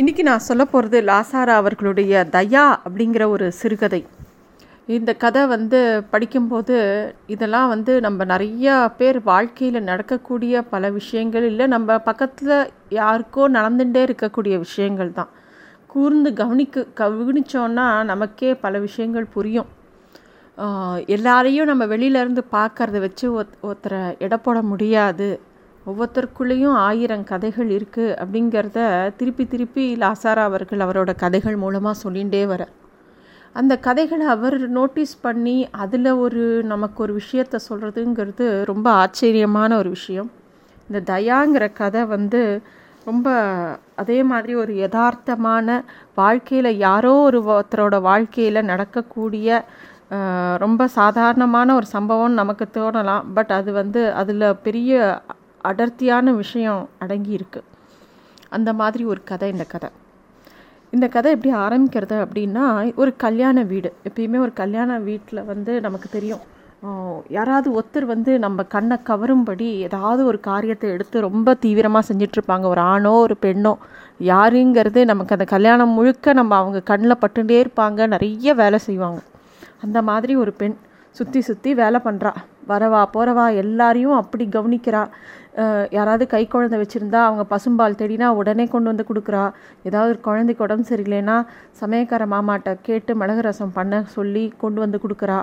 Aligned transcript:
இன்றைக்கி 0.00 0.22
நான் 0.26 0.44
சொல்ல 0.46 0.64
போகிறது 0.64 0.98
லாசாரா 1.06 1.54
அவர்களுடைய 1.60 2.12
தயா 2.34 2.64
அப்படிங்கிற 2.86 3.24
ஒரு 3.26 3.46
சிறுகதை. 3.52 4.00
இந்த 4.96 5.12
கதை 5.22 5.42
வந்து 5.46 5.78
படிக்கும்போது 6.10 6.76
இதெல்லாம் 7.26 7.68
வந்து 7.68 7.94
நம்ம 8.00 8.24
நிறையா 8.24 8.74
பேர் 8.98 9.18
வாழ்க்கையில் 9.22 9.88
நடக்கக்கூடிய 9.88 10.62
பல 10.74 10.90
விஷயங்கள் 10.98 11.46
இல்லை 11.48 11.66
நம்ம 11.74 11.98
பக்கத்தில் 12.08 12.54
யாருக்கோ 13.00 13.48
நடந்துகிட்டே 13.58 14.04
இருக்கக்கூடிய 14.08 14.54
விஷயங்கள் 14.66 15.12
தான். 15.18 15.32
கூர்ந்து 15.86 16.32
கவனிக்க 16.42 16.86
கவனித்தோன்னா 17.02 17.88
நமக்கே 18.12 18.52
பல 18.64 18.78
விஷயங்கள் 18.86 19.32
புரியும். 19.34 19.68
எல்லாரையும் 21.16 21.70
நம்ம 21.72 21.84
வெளியிலேருந்து 21.94 22.44
பார்க்குறத 22.56 22.98
வச்சு 23.06 23.26
ஒத் 23.40 23.58
ஒருத்தரை 23.68 24.02
எடை 24.18 24.38
போட 24.46 24.58
முடியாது. 24.62 25.28
ஒவ்வொருத்தருக்குள்ளேயும் 25.88 26.76
ஆயிரம் 26.88 27.24
கதைகள் 27.30 27.70
இருக்குது 27.76 28.16
அப்படிங்கிறத 28.22 28.80
திருப்பி 29.18 29.44
திருப்பி 29.52 29.84
லாசாரா 30.02 30.42
அவர்கள் 30.50 30.84
அவரோட 30.86 31.10
கதைகள் 31.22 31.56
மூலமாக 31.64 32.00
சொல்லிகிட்டே 32.04 32.42
வர. 32.52 32.62
அந்த 33.56 33.74
கதைகளை 33.86 34.26
அவர் 34.34 34.56
நோட்டீஸ் 34.78 35.14
பண்ணி 35.26 35.56
அதில் 35.84 36.10
ஒரு 36.24 36.42
நமக்கு 36.72 36.98
ஒரு 37.04 37.12
விஷயத்த 37.20 37.56
சொல்கிறதுங்கிறது 37.68 38.46
ரொம்ப 38.70 38.88
ஆச்சரியமான 39.02 39.70
ஒரு 39.76 39.90
விஷயம். 39.96 40.28
இந்த 40.88 41.00
தயாங்கிற 41.14 41.64
கதை 41.80 42.02
வந்து 42.14 42.42
ரொம்ப 43.08 43.28
அதே 44.02 44.18
மாதிரி 44.30 44.52
ஒரு 44.62 44.72
யதார்த்தமான 44.84 45.76
வாழ்க்கையில் 46.20 46.70
யாரோ 46.86 47.12
ஒரு 47.28 47.38
ஒருத்தரோட 47.52 47.96
வாழ்க்கையில் 48.08 48.68
நடக்கக்கூடிய 48.72 49.48
ரொம்ப 50.64 50.82
சாதாரணமான 50.98 51.68
ஒரு 51.78 51.86
சம்பவம் 51.96 52.38
நமக்கு 52.40 52.66
தோணலாம். 52.76 53.24
பட் 53.36 53.52
அது 53.58 53.70
வந்து 53.80 54.02
அதில் 54.20 54.46
பெரிய 54.66 55.00
அடர்த்தியான 55.70 56.32
விஷயம் 56.42 56.82
அடங்கியிருக்கு. 57.04 57.60
அந்த 58.56 58.70
மாதிரி 58.80 59.04
ஒரு 59.12 59.20
கதை 59.30 59.48
இந்த 59.54 59.64
கதை. 59.72 59.90
இந்த 60.92 61.06
கதை 61.14 61.30
எப்படி 61.36 61.50
ஆரம்பிக்கிறது 61.64 62.16
அப்படின்னா 62.24 62.66
ஒரு 63.02 63.10
கல்யாண 63.24 63.62
வீடு. 63.72 63.90
எப்பயுமே 64.08 64.38
ஒரு 64.44 64.52
கல்யாண 64.62 64.98
வீட்டில் 65.08 65.48
வந்து 65.50 65.72
நமக்கு 65.86 66.08
தெரியும். 66.14 66.44
யாராவது 67.36 67.68
ஒருத்தர் 67.78 68.04
வந்து 68.12 68.32
நம்ம 68.44 68.64
கண்ணை 68.74 68.96
கவரும்படி 69.08 69.68
ஏதாவது 69.86 70.22
ஒரு 70.30 70.38
காரியத்தை 70.40 70.88
எடுத்து 70.96 71.26
ரொம்ப 71.26 71.54
தீவிரமாக 71.64 72.08
செஞ்சிட்ருப்பாங்க. 72.10 72.66
ஒரு 72.72 72.82
ஆணோ 72.92 73.14
ஒரு 73.24 73.36
பெண்ணோ. 73.44 73.72
யாருங்கிறது 74.32 75.00
நமக்கு 75.10 75.34
அந்த 75.36 75.46
கல்யாணம் 75.54 75.96
முழுக்க 75.96 76.32
நம்ம 76.40 76.56
அவங்க 76.60 76.80
கண்ணில் 76.90 77.20
பட்டுகிட்டே 77.22 77.58
இருப்பாங்க. 77.64 78.06
நிறைய 78.14 78.54
வேலை 78.60 78.78
செய்வாங்க. 78.86 79.20
அந்த 79.86 79.98
மாதிரி 80.10 80.36
ஒரு 80.44 80.52
பெண் 80.60 80.76
சுற்றி 81.18 81.40
சுற்றி 81.48 81.70
வேலை 81.82 81.98
பண்ணுறா 82.04 82.32
வரவா 82.70 83.02
போகிறவா 83.14 83.44
எல்லாரையும் 83.62 84.16
அப்படி 84.22 84.44
கவனிக்கிறா. 84.56 85.02
யாராவது 85.96 86.24
கை 86.34 86.42
குழந்தை 86.54 86.78
வச்சுருந்தா 86.80 87.20
அவங்க 87.28 87.44
பசும்பால் 87.52 87.98
தேடினா 88.00 88.28
உடனே 88.40 88.66
கொண்டு 88.74 88.90
வந்து 88.90 89.06
கொடுக்குறா. 89.10 89.44
ஏதாவது 89.88 90.12
ஒரு 90.14 90.20
குழந்தைக்கு 90.28 90.64
உடம்பு 90.66 90.86
சரியில்லைன்னா 90.90 91.36
சமயக்கார 91.80 92.26
மாமாட்ட 92.34 92.76
கேட்டு 92.88 93.14
மிளகு 93.22 93.42
ரசம் 93.48 93.74
பண்ண 93.78 94.02
சொல்லி 94.16 94.44
கொண்டு 94.62 94.80
வந்து 94.84 95.00
கொடுக்குறா. 95.04 95.38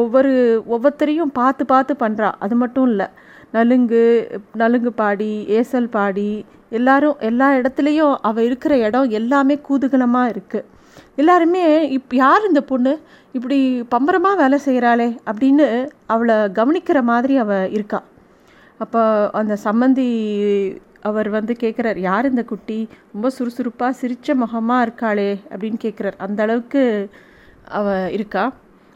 ஒவ்வொரு 0.00 0.32
ஒவ்வொருத்தரையும் 0.74 1.32
பார்த்து 1.40 1.62
பார்த்து 1.72 1.94
பண்ணுறா 2.02 2.28
அது 2.44 2.54
மட்டும் 2.62 2.86
இல்லை. 2.92 3.08
நலுங்கு 3.56 4.02
நலுங்கு 4.60 4.90
பாடி 5.00 5.32
ஏசல் 5.58 5.88
பாடி 5.96 6.30
எல்லாரும் 6.78 7.16
எல்லா 7.28 7.48
இடத்துலையும் 7.58 8.14
அவள் 8.28 8.46
இருக்கிற 8.48 8.74
இடம் 8.86 9.10
எல்லாமே 9.18 9.56
கூதுகலமாக 9.66 10.32
இருக்குது 10.34 10.68
எல்லாருமே 11.20 11.64
இப் 11.96 12.14
யார் 12.20 12.46
இந்த 12.48 12.60
பொண்ணு? 12.70 12.92
இப்படி 13.36 13.58
பம்பரமாக 13.94 14.40
வேலை 14.42 14.58
செய்கிறாளே 14.66 15.08
அப்படின்னு 15.30 15.66
அவளை 16.14 16.36
கவனிக்கிற 16.58 16.98
மாதிரி 17.10 17.34
அவள் 17.44 17.70
இருக்கா. 17.76 18.00
அப்போ 18.84 19.02
அந்த 19.40 19.54
சம்மந்தி 19.64 20.08
அவர் 21.08 21.28
வந்து 21.28 21.52
கேட்குறார் 21.60 21.98
யார் 22.08 22.26
இந்த 22.30 22.42
குட்டி? 22.50 22.78
ரொம்ப 23.12 23.28
சுறுசுறுப்பாக 23.30 23.98
சிரித்த 24.00 24.34
முகமாக 24.42 24.84
இருக்காளே 24.86 25.30
அப்படின்னு 25.54 25.78
கேட்குறார் 25.84 26.18
அந்த 26.26 26.40
அளவுக்கு 26.42 26.82
அவள் 27.78 28.06
இருக்கா. 28.16 28.44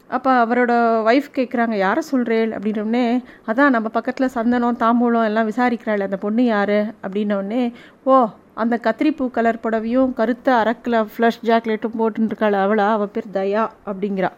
அப்போ 0.09 0.31
அவரோட 0.45 0.73
ஒய்ஃப் 1.09 1.29
கேட்குறாங்க 1.37 1.75
யாரை 1.85 2.01
சொல்கிறேள் 2.11 2.51
அப்படின்னோடனே 2.57 3.05
அதான் 3.47 3.73
நம்ம 3.75 3.87
பக்கத்தில் 3.89 4.33
சந்தனம் 4.35 4.81
தாம்பூலம் 4.83 5.27
எல்லாம் 5.29 5.49
விசாரிக்கிறாள். 5.49 6.05
அந்த 6.07 6.17
பொண்ணு 6.25 6.43
யார்? 6.45 6.77
அப்படின்னோடனே 7.03 7.63
ஓ 8.03 8.17
அந்த 8.63 8.75
கத்திரிப்பூ 8.83 9.25
கலர் 9.31 9.63
புடவையும் 9.63 10.13
கருத்த 10.19 10.47
அரக்கில் 10.61 10.97
ஃப்ளஷ் 11.11 11.43
ஜாக்லேட்டும் 11.49 11.97
போட்டுருக்காள் 11.99 12.55
அவளா? 12.63 12.87
அவள் 12.95 13.13
பேர் 13.15 13.33
தயா. 13.33 13.63
அப்படிங்கிறா. 13.89 14.31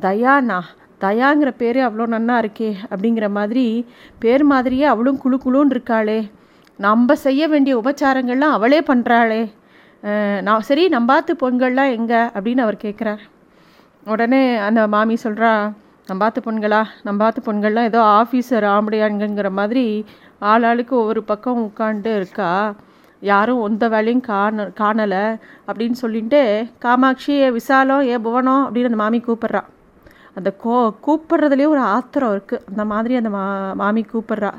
தயானா? 0.00 0.60
தயாங்கிற 1.04 1.50
பேர் 1.60 1.78
அவ்வளோ 1.86 2.06
நன்னா 2.14 2.36
இருக்கே 2.42 2.70
அப்படிங்கிற 2.90 3.26
மாதிரி 3.38 3.66
பேர் 4.22 4.44
மாதிரியே 4.52 4.86
அவளும் 4.92 5.20
குழு 5.22 5.38
குழுன்னு 5.44 5.74
இருக்காளே. 5.74 6.18
நம்ம 6.78 7.14
செய்ய 7.26 7.48
வேண்டிய 7.52 7.74
உபச்சாரங்கள்லாம் 7.80 8.56
அவளே 8.56 8.80
பண்ணுறாளே 8.88 9.42
நான் 10.46 10.66
சரி 10.68 10.84
நம்பாத்து 10.94 11.32
பொண்கள்லாம் 11.42 11.94
எங்கே? 11.96 12.20
அப்படின்னு 12.36 12.64
அவர் 12.64 12.82
கேட்குறார் 12.82 13.22
உடனே 14.06 14.42
அந்த 14.66 14.80
மாமி 14.94 15.16
சொல்கிறா 15.22 15.52
நம்பாத்து 16.08 16.40
பொண்களா? 16.46 16.80
நம்பாத்து 17.08 17.40
பொண்கள்லாம் 17.46 17.88
ஏதோ 17.90 18.00
ஆஃபீஸர் 18.20 18.66
ஆம்படையாங்கிற 18.72 19.50
மாதிரி 19.58 19.84
ஆள் 20.50 20.66
ஆளுக்கு 20.70 20.94
ஒவ்வொரு 21.02 21.20
பக்கம் 21.30 21.60
உட்காந்து 21.68 22.10
இருக்கா. 22.16 22.50
யாரும் 23.22 23.62
எந்த 23.68 23.84
வேலையும் 23.94 24.24
காண 24.30 24.66
காணலை. 24.80 25.24
அப்படின்னு 25.68 25.96
சொல்லிட்டு 26.02 26.42
காமாட்சி 26.84 27.32
ஏ 27.44 27.48
விசாலம் 27.50 28.04
ஏ 28.10 28.18
புவனம் 28.26 28.64
அப்படின்னு 28.66 28.90
அந்த 28.90 29.00
மாமி 29.02 29.20
கூப்பிட்றான் 29.28 29.68
அந்த 30.36 30.50
கோ 30.62 30.76
கூப்பிட்றதுலேயே 31.06 31.68
ஒரு 31.74 31.82
ஆத்திரம் 31.94 32.32
இருக்குது 32.34 32.64
அந்த 32.70 32.84
மாதிரி 32.92 33.14
அந்த 33.20 33.30
மா 33.34 33.42
மாமி 33.82 34.02
கூப்பிட்றா. 34.12 34.52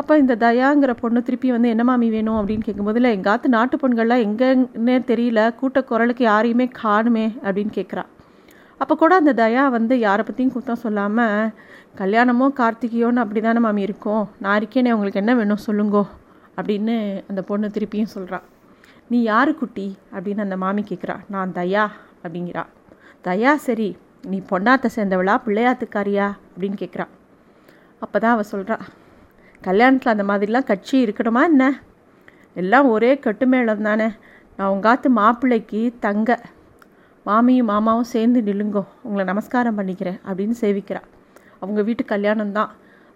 அப்போ 0.00 0.12
இந்த 0.18 0.34
தயாங்கிற 0.44 0.92
பொண்ணு 1.00 1.20
திருப்பி 1.22 1.48
வந்து 1.54 1.72
என்ன 1.74 1.84
மாமி 1.88 2.08
வேணும்? 2.14 2.38
அப்படின்னு 2.40 2.66
கேட்கும்போது 2.66 2.98
இல்லை 3.00 3.10
எங்காத்து 3.16 3.54
நாட்டு 3.56 3.76
பொண்கள்லாம் 3.82 4.24
எங்கன்னே 4.26 4.96
தெரியல. 5.10 5.40
கூட்ட 5.60 5.80
குரலுக்கு 5.90 6.24
யாரையுமே 6.24 6.66
காணுமே 6.82 7.26
அப்படின்னு 7.44 7.74
கேட்குறா 7.78 8.04
அப்போ 8.82 8.94
கூட 9.00 9.12
அந்த 9.20 9.32
தயா 9.40 9.62
வந்து 9.76 9.94
யாரை 9.98 10.22
பற்றியும் 10.24 10.52
குத்தம் 10.54 10.82
சொல்லாமல் 10.84 11.50
கல்யாணமோ 11.98 12.46
கார்த்திகையோன்னு 12.60 13.22
அப்படி 13.22 13.40
தானே 13.40 13.60
மாமி 13.64 13.82
இருக்கும். 13.88 14.24
நான் 14.44 14.58
இருக்கேனே 14.60 14.92
உங்களுக்கு 14.96 15.22
என்ன 15.22 15.32
வேணும் 15.40 15.64
சொல்லுங்கோ 15.66 16.04
அப்படின்னு 16.56 16.94
அந்த 17.30 17.42
பொண்ணு 17.42 17.68
திருப்பியும் 17.74 18.14
சொல்கிறான் 18.16 18.46
நீ 19.12 19.18
யாரு 19.22 19.52
குட்டி? 19.54 19.86
அப்படின்னு 20.14 20.44
அந்த 20.46 20.56
மாமி 20.64 20.84
கேட்குறா 20.90 21.16
நான் 21.34 21.52
தயா 21.58 21.84
அப்படிங்கிறா. 22.22 22.64
தயா 23.28 23.52
சரி. 23.66 23.90
நீ 24.24 24.38
பொண்ணாத்தை 24.50 24.88
சேர்ந்தவளா 24.96 25.34
பிள்ளையாத்துக்காரியா? 25.44 26.26
அப்படின்னு 26.52 26.78
கேட்குறா 26.82 27.06
அப்போ 28.04 28.16
தான் 28.22 28.34
அவள் 28.34 28.50
சொல்கிறான் 28.52 28.84
கல்யாணத்தில் 29.62 30.12
அந்த 30.12 30.24
மாதிரிலாம் 30.30 30.68
கட்சி 30.70 30.96
இருக்கணுமா 31.04 31.42
என்ன? 31.50 31.64
எல்லாம் 32.60 32.86
ஒரே 32.94 33.10
கட்டுமேளம் 33.26 33.86
தானே. 33.88 34.08
நான் 34.58 34.72
உங்காத்து 34.74 35.08
மாப்பிள்ளைக்கு 35.18 35.80
தங்க. 36.06 36.30
மாமியும் 37.26 37.70
மாமாவும் 37.72 38.10
சேர்ந்து 38.12 38.40
நில்லுங்கோ. 38.48 38.82
உங்களை 39.06 39.24
நமஸ்காரம் 39.30 39.78
பண்ணிக்கிறேன் 39.78 40.18
அப்படின்னு 40.28 40.56
சேவிக்கிறான் 40.62 41.08
அவங்க 41.62 41.80
வீட்டு 41.88 42.04
கல்யாணம் 42.12 42.54
தான். 42.58 42.70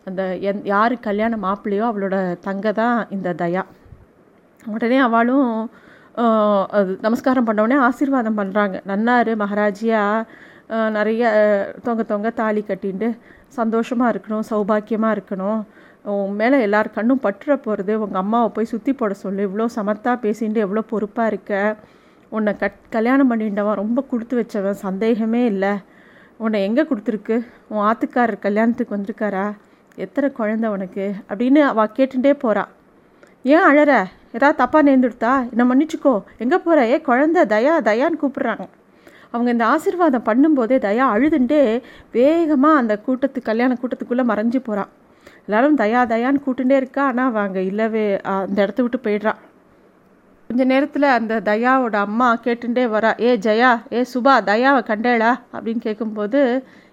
அந்த 0.09 0.23
எந் 0.49 0.63
யார் 0.73 0.95
கல்யாண 1.09 1.35
மாப்பிள்ளையோ 1.47 1.85
அவளோட 1.91 2.17
தங்க 2.47 2.73
தான் 2.81 2.99
இந்த 3.17 3.29
தயா. 3.43 3.63
உடனே 4.75 4.99
அவளும் 5.07 5.51
அது 6.79 6.91
நமஸ்காரம் 7.07 7.47
பண்ணவுடனே 7.49 7.79
ஆசீர்வாதம் 7.87 8.39
பண்ணுறாங்க 8.41 8.77
நன்னாரு 8.91 9.33
மகாராஜியாக 9.43 10.29
நிறைய 10.97 11.23
தொங்க 11.87 12.03
தொங்க 12.13 12.29
தாலி 12.41 12.63
கட்டிட்டு 12.69 13.09
சந்தோஷமாக 13.59 14.13
இருக்கணும் 14.13 14.47
சௌபாக்கியமாக 14.51 15.17
இருக்கணும். 15.17 15.61
உன் 16.13 16.39
மேலே 16.41 16.57
எல்லார் 16.67 16.95
கண்ணும் 16.97 17.25
பற்றுற 17.27 17.53
போகிறது 17.67 17.93
உங்கள் 18.05 18.23
அம்மாவை 18.23 18.49
போய் 18.57 18.71
சுற்றி 18.73 18.93
போட 19.01 19.13
சொல்லு. 19.25 19.43
இவ்வளோ 19.49 19.67
சமத்தாக 19.79 20.17
பேசிட்டு 20.25 20.65
எவ்வளோ 20.67 20.83
பொறுப்பாக 20.93 21.31
இருக்க. 21.33 21.53
உன்னை 22.37 22.53
கட் 22.63 22.79
கல்யாணம் 22.95 23.31
பண்ணிட்டவன் 23.31 23.81
ரொம்ப 23.83 24.03
கொடுத்து 24.11 24.35
வச்சவன் 24.41 24.83
சந்தேகமே 24.87 25.43
இல்லை. 25.53 25.73
உன்னை 26.45 26.61
எங்கே 26.69 26.83
கொடுத்துருக்கு? 26.91 27.37
உன் 27.73 27.85
ஆத்துக்காரர் 27.89 28.45
கல்யாணத்துக்கு 28.47 28.97
வந்திருக்காரா? 28.97 29.47
எத்தனை 30.05 30.29
குழந்த 30.39 30.67
உனக்கு? 30.77 31.05
அப்படின்னு 31.31 31.61
அவள் 31.73 31.95
கேட்டுட்டே 31.99 32.33
போகிறாள் 32.45 32.73
ஏன் 33.55 33.67
அழற? 33.71 33.93
ஏதாவது 34.37 34.59
தப்பாக 34.63 34.83
நேர்ந்துடுத்தா? 34.89 35.33
என்ன 35.53 35.65
மன்னிச்சுக்கோ. 35.71 36.15
எங்கே 36.45 36.59
போகிற 36.65 36.87
ஏ 36.93 36.97
குழந்த 37.09 37.45
தயா 37.53 37.75
தயான்னு 37.91 38.21
கூப்பிட்றாங்க. 38.23 38.67
அவங்க 39.35 39.51
இந்த 39.55 39.65
ஆசிர்வாதம் 39.73 40.27
பண்ணும்போதே 40.29 40.77
தயா 40.87 41.05
அழுதுண்டே 41.15 41.63
வேகமாக 42.17 42.81
அந்த 42.81 42.95
கூட்டத்து 43.07 43.39
கல்யாண 43.49 43.77
கூட்டத்துக்குள்ளே 43.81 44.25
மறைஞ்சு 44.31 44.61
போகிறான் 44.69 44.93
எல்லாரும் 45.47 45.79
தயா 45.79 46.03
தயான்னு 46.13 46.45
கூட்டுண்டே 46.45 46.77
இருக்கா. 46.81 47.03
ஆனால் 47.11 47.33
அவங்க 47.43 47.61
இல்லவே 47.71 48.05
அந்த 48.35 48.59
இடத்த 48.63 48.83
விட்டு 48.83 48.99
போயிடுறான் 49.07 49.41
கொஞ்ச 50.51 50.65
நேரத்தில் 50.71 51.07
அந்த 51.17 51.35
தயாவோட 51.51 51.97
அம்மா 52.07 52.29
கேட்டுட்டே 52.45 52.85
வரா. 52.95 53.11
ஏ 53.27 53.31
ஜயா 53.47 53.71
ஏ 53.93 54.01
சுபா 54.15 54.35
தயாவை 54.51 54.81
கண்டேளா? 54.91 55.31
அப்படின்னு 55.55 55.83
கேட்கும்போது 55.87 56.41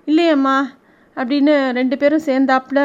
இல்லையம்மா 0.10 0.58
அப்படின்னு 1.18 1.56
ரெண்டு 1.80 1.96
பேரும் 1.98 2.28
சேர்ந்தாப்புல 2.30 2.82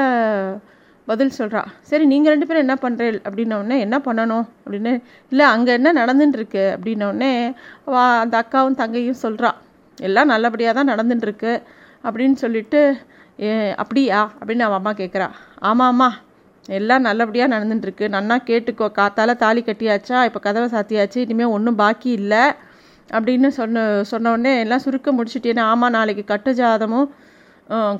பதில் 1.08 1.36
சொல்கிறா 1.38 1.62
சரி 1.90 2.04
நீங்கள் 2.12 2.32
ரெண்டு 2.34 2.46
பேரும் 2.48 2.64
என்ன 2.66 2.76
பண்ணுறீள் 2.84 3.18
அப்படின்னோடனே 3.26 3.76
என்ன 3.86 3.96
பண்ணணும்? 4.06 4.46
அப்படின்னு 4.64 4.92
இல்லை 5.32 5.44
அங்கே 5.54 5.72
என்ன 5.78 5.92
நடந்துட்டுருக்கு 6.00 6.64
அப்படின்னோடனே 6.76 7.32
வா 7.94 8.04
அந்த 8.22 8.36
அக்காவும் 8.42 8.78
தங்கையும் 8.82 9.22
சொல்கிறா 9.24 9.50
எல்லாம் 9.98 10.30
நல்லபடியாக 10.34 10.74
தான் 10.78 10.90
நடந்துட்டுருக்கு 10.92 11.52
அப்படின்னு 12.06 12.36
சொல்லிட்டு 12.44 12.80
ஏ 13.46 13.50
அப்படியா? 13.82 14.20
அப்படின்னு 14.40 14.66
அவன் 14.66 14.80
அம்மா 14.80 14.92
கேட்குறா 15.00 15.26
ஆமாம் 15.70 15.90
அம்மா. 15.92 16.08
எல்லாம் 16.78 17.04
நல்லபடியாக 17.08 17.52
நடந்துட்டுருக்கு 17.54 18.06
நன்னா 18.14 18.36
கேட்டுக்கோ. 18.48 18.86
காத்தால் 18.98 19.40
தாலி 19.42 19.60
கட்டியாச்சா? 19.66 20.18
இப்போ 20.28 20.40
கதவை 20.46 20.68
சாத்தியாச்சு. 20.74 21.18
இனிமேல் 21.24 21.52
ஒன்றும் 21.56 21.78
பாக்கி 21.82 22.10
இல்லை. 22.20 22.44
அப்படின்னு 23.16 23.48
சொன்ன 23.58 23.82
சொன்னோடனே 24.12 24.52
எல்லாம் 24.62 24.82
சுருக்க 24.84 25.10
முடிச்சுட்டேன்னு 25.16 25.62
ஆமாம் 25.72 25.94
நாளைக்கு 25.96 26.24
கட்டு 26.32 26.52
ஜாதமும் 26.60 27.08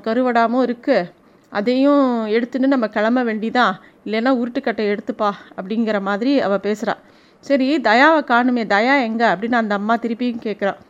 கருவடாமும் 0.06 0.64
இருக்குது 0.68 1.08
அதையும் 1.56 2.06
எடுத்துன்னு 2.36 2.68
நம்ம 2.74 2.86
கிளம்ப 2.96 3.20
வேண்டிதான் 3.28 3.74
இல்லைன்னா 4.06 4.32
உருட்டுக்கட்டை 4.40 4.84
எடுத்துப்பா 4.92 5.30
அப்படிங்கிற 5.58 5.98
மாதிரி 6.08 6.32
அவள் 6.46 6.64
பேசுகிறாள் 6.66 7.00
சரி 7.44 7.66
தயாவை 7.88 8.20
காணுமே 8.30 8.62
தயா 8.74 8.94
எங்கே? 9.08 9.26
அப்படின்னு 9.32 9.58
அந்த 9.62 9.72
அம்மா 9.78 9.94
திருப்பியும் 10.04 10.44
கேட்குறான் 10.46 10.80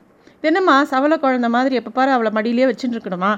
என்னம்மா 0.45 0.75
சவலை 0.91 1.17
குழந்த 1.23 1.49
மாதிரி 1.55 1.75
எப்போ 1.81 1.91
பாரு 1.91 2.11
அவளை 2.17 2.31
மடியிலே 2.37 2.67
வச்சுட்டு 2.71 2.97
இருக்கணுமா? 2.97 3.31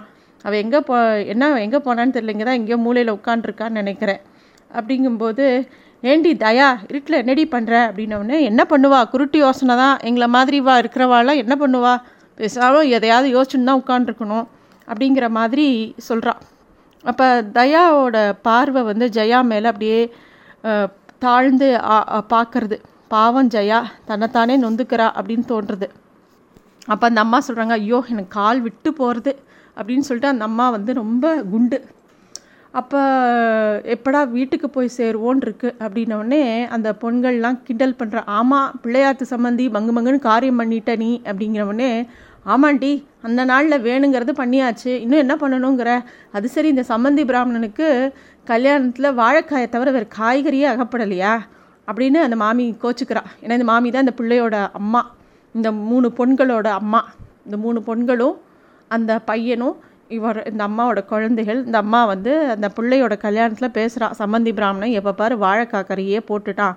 அவள் 0.45 0.61
எங்கே 0.63 0.81
போ 0.89 0.97
என்ன 1.33 1.45
எங்கே 1.67 1.79
போனான்னு 1.87 2.15
தெரியலங்க 2.17 2.45
தான் 2.49 2.59
எங்கேயோ 2.61 2.79
மூலையில் 2.87 3.13
உட்காண்ட்ருக்கான்னு 3.17 3.81
நினைக்கிறேன். 3.81 4.21
அப்படிங்கும்போது 4.71 5.45
ஏண்டி 6.03 6.33
தயா 6.45 6.69
இருட்டில் 6.91 7.21
என்னடி 7.23 7.45
பண்ணுற 7.55 7.75
அப்படின்னோடனே 7.89 8.39
என்ன 8.51 8.63
பண்ணுவா? 8.73 9.01
குருட்டு 9.13 9.39
யோசனை 9.45 9.75
தான். 9.83 9.97
எங்களை 10.09 10.29
மாதிரி 10.37 10.61
வா 10.67 10.75
இருக்கிறவாள்லாம் 10.83 11.43
என்ன 11.45 11.55
பண்ணுவா? 11.63 11.95
பேசாலும் 12.41 12.91
எதையாவது 12.97 13.29
யோசிச்சுன்னு 13.37 13.69
தான் 13.71 13.81
உட்காண்ட்ருக்கணும் 13.83 14.47
அப்படிங்கிற 14.89 15.27
மாதிரி 15.39 15.67
சொல்கிறான் 16.09 16.41
அப்போ 17.11 17.27
தயாவோட 17.59 18.17
பார்வை 18.47 18.83
வந்து 18.91 19.07
ஜெயா 19.17 19.41
மேலே 19.51 19.67
அப்படியே 19.73 20.01
தாழ்ந்து 21.25 21.69
பார்க்கறது. 22.35 22.77
பாவம் 23.15 23.53
ஜெயா 23.55 23.79
தன்னைத்தானே 24.09 24.55
நொந்துக்கிறா 24.65 25.07
அப்படின்னு 25.19 25.47
தோன்றுறது 25.53 25.87
அப்போ 26.93 27.05
அந்த 27.09 27.21
அம்மா 27.25 27.39
சொல்கிறாங்க 27.47 27.75
ஐயோ 27.83 27.99
எனக்கு 28.13 28.33
கால் 28.41 28.61
விட்டு 28.67 28.91
போகிறது 29.01 29.33
அப்படின்னு 29.77 30.07
சொல்லிட்டு 30.09 30.33
அந்த 30.33 30.45
அம்மா 30.51 30.67
வந்து 30.77 30.93
ரொம்ப 31.03 31.25
குண்டு. 31.53 31.79
அப்போ 32.79 33.01
எப்படா 33.95 34.21
வீட்டுக்கு 34.37 34.69
போய் 34.71 34.97
சேருவோன் 34.97 35.41
இருக்கு 35.45 35.69
அப்படின்னோடனே 35.85 36.43
அந்த 36.77 36.89
பொண்கள்லாம் 37.03 37.59
கிண்டல் 37.67 37.99
பண்ணுற 38.01 38.19
ஆமாம் 38.39 38.73
பிள்ளையாத்து 38.83 39.27
சம்மந்தி 39.35 39.67
மங்கு 39.77 39.93
மங்குன்னு 39.97 40.27
காரியம் 40.31 40.61
பண்ணிட்ட 40.61 40.95
நீ 41.03 41.11
அப்படிங்கிறவொடனே 41.29 41.91
ஆமாண்டி 42.53 42.91
அந்த 43.23 43.45
நாளில் 43.45 43.85
வேணுங்கிறது 43.87 44.33
பண்ணியாச்சு. 44.41 44.91
இன்னும் 45.05 45.23
என்ன 45.25 45.35
பண்ணணுங்கிற? 45.41 45.91
அது 46.33 46.49
சரி 46.49 46.69
இந்த 46.69 46.85
சம்மந்தி 46.89 47.25
பிராமணனுக்கு 47.25 47.89
கல்யாணத்தில் 48.47 49.17
வாழைக்காயை 49.21 49.69
தவிர 49.69 49.91
வேறு 49.91 50.07
காய்கறியே 50.19 50.67
அகப்படலையா? 50.75 51.35
அப்படின்னு 51.89 52.19
அந்த 52.27 52.37
மாமி 52.37 52.77
கோச்சுக்கிறா. 52.83 53.23
ஏன்னா 53.43 53.57
இந்த 53.59 53.65
மாமி 53.65 53.91
தான் 53.91 54.07
இந்த 54.07 54.15
பிள்ளையோட 54.21 54.69
அம்மா. 54.73 55.03
இந்த 55.55 55.73
மூணு 55.73 56.13
பொண்களோட 56.19 56.69
அம்மா. 56.81 57.01
இந்த 57.45 57.57
மூணு 57.57 57.83
பொண்களும் 57.87 58.37
அந்த 58.89 59.13
பையனும் 59.19 59.77
இவர் 60.17 60.41
இந்த 60.51 60.63
அம்மாவோட 60.69 61.05
குழந்தைகள் 61.05 61.65
இந்த 61.65 61.79
அம்மா 61.79 62.01
வந்து 62.05 62.33
அந்த 62.55 62.71
பிள்ளையோட 62.77 63.15
கல்யாணத்தில் 63.27 63.77
பேசுகிறான் 63.79 64.15
சம்மந்தி 64.19 64.53
பிராமணன் 64.55 64.91
எப்போ 64.91 65.13
பாரு 65.13 65.37
வாழைக்காய் 65.37 65.89
கறியே 65.91 66.21
போட்டுட்டான். 66.29 66.77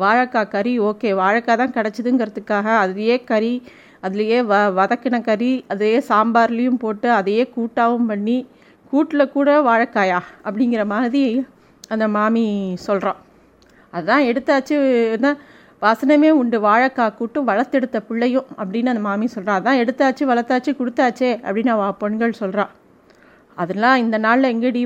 வாழைக்காய் 0.00 0.52
கறி 0.56 0.80
ஓகே 0.80 1.10
வாழைக்காய் 1.22 1.60
தான் 1.62 1.76
கிடச்சிதுங்கிறதுக்காக 1.76 2.66
அதையே 2.84 3.24
கறி 3.24 3.54
அதுலேயே 4.02 4.38
வ 4.42 4.54
வதக்கின 4.78 5.22
கறி 5.22 5.64
அதையே 5.68 5.98
சாம்பார்லேயும் 6.08 6.78
போட்டு 6.78 7.10
அதையே 7.10 7.50
கூட்டாகவும் 7.56 8.06
பண்ணி 8.06 8.46
கூட்டில் 8.92 9.30
கூட 9.30 9.60
வாழைக்காயா 9.62 10.20
அப்படிங்கிற 10.44 10.86
மாதிரி 10.86 11.46
அந்த 11.88 12.08
மாமி 12.08 12.74
சொல்கிறான் 12.76 13.20
அதுதான் 13.92 14.22
எடுத்தாச்சு 14.22 14.76
தான் 15.20 15.38
வாசனமே 15.82 16.30
உண்டு. 16.30 16.60
வாழைக்காய் 16.60 17.14
கூட்டு 17.14 17.44
வளர்த்தெடுத்த 17.44 18.00
பிள்ளையும் 18.00 18.46
அப்படின்னு 18.58 18.86
அந்த 18.86 19.00
மாமி 19.00 19.26
சொல்கிறான் 19.26 19.60
அதான் 19.60 19.80
எடுத்தாச்சு 19.82 20.24
வளர்த்தாச்சு 20.24 20.72
கொடுத்தாச்சே 20.78 21.30
அப்படின்னு 21.46 21.68
அவள் 21.68 21.98
பொண்கள் 22.00 22.30
சொல்கிறான் 22.30 22.70
அதெல்லாம் 23.56 23.96
இந்த 23.96 24.18
நாளில் 24.18 24.52
எங்கடி 24.54 24.82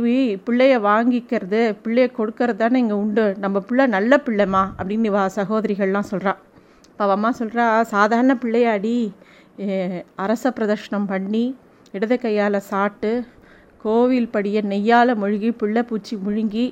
பிள்ளைய 0.46 0.74
வாங்கிக்கிறது 0.80 1.76
பிள்ளைய 1.84 2.08
கொடுக்கறது 2.18 2.56
தானே 2.56 2.78
இங்கே 2.78 2.94
உண்டு. 2.94 3.34
நம்ம 3.38 3.60
பிள்ளை 3.60 3.86
நல்ல 3.86 4.22
பிள்ளைமா 4.26 4.64
அப்படின்னு 4.78 5.10
வா 5.10 5.30
சகோதரிகள்லாம் 5.36 6.10
சொல்கிறான் 6.12 6.40
இப்போ 6.96 7.06
அம்மா 7.14 7.30
சொல்கிறா 7.38 7.64
சாதாரண 7.90 8.34
பிள்ளையாடி. 8.42 8.94
அரச 10.24 10.50
பிரதர்ஷனம் 10.56 11.08
பண்ணி 11.10 11.42
இடது 11.96 12.16
கையால் 12.22 12.58
சாட்டு 12.68 13.10
கோவில் 13.82 14.28
படியை 14.34 14.60
நெய்யால் 14.70 15.12
முழுகி 15.22 15.50
பிள்ளை 15.60 15.82
பூச்சி 15.90 16.14
முழுங்கி 16.26 16.64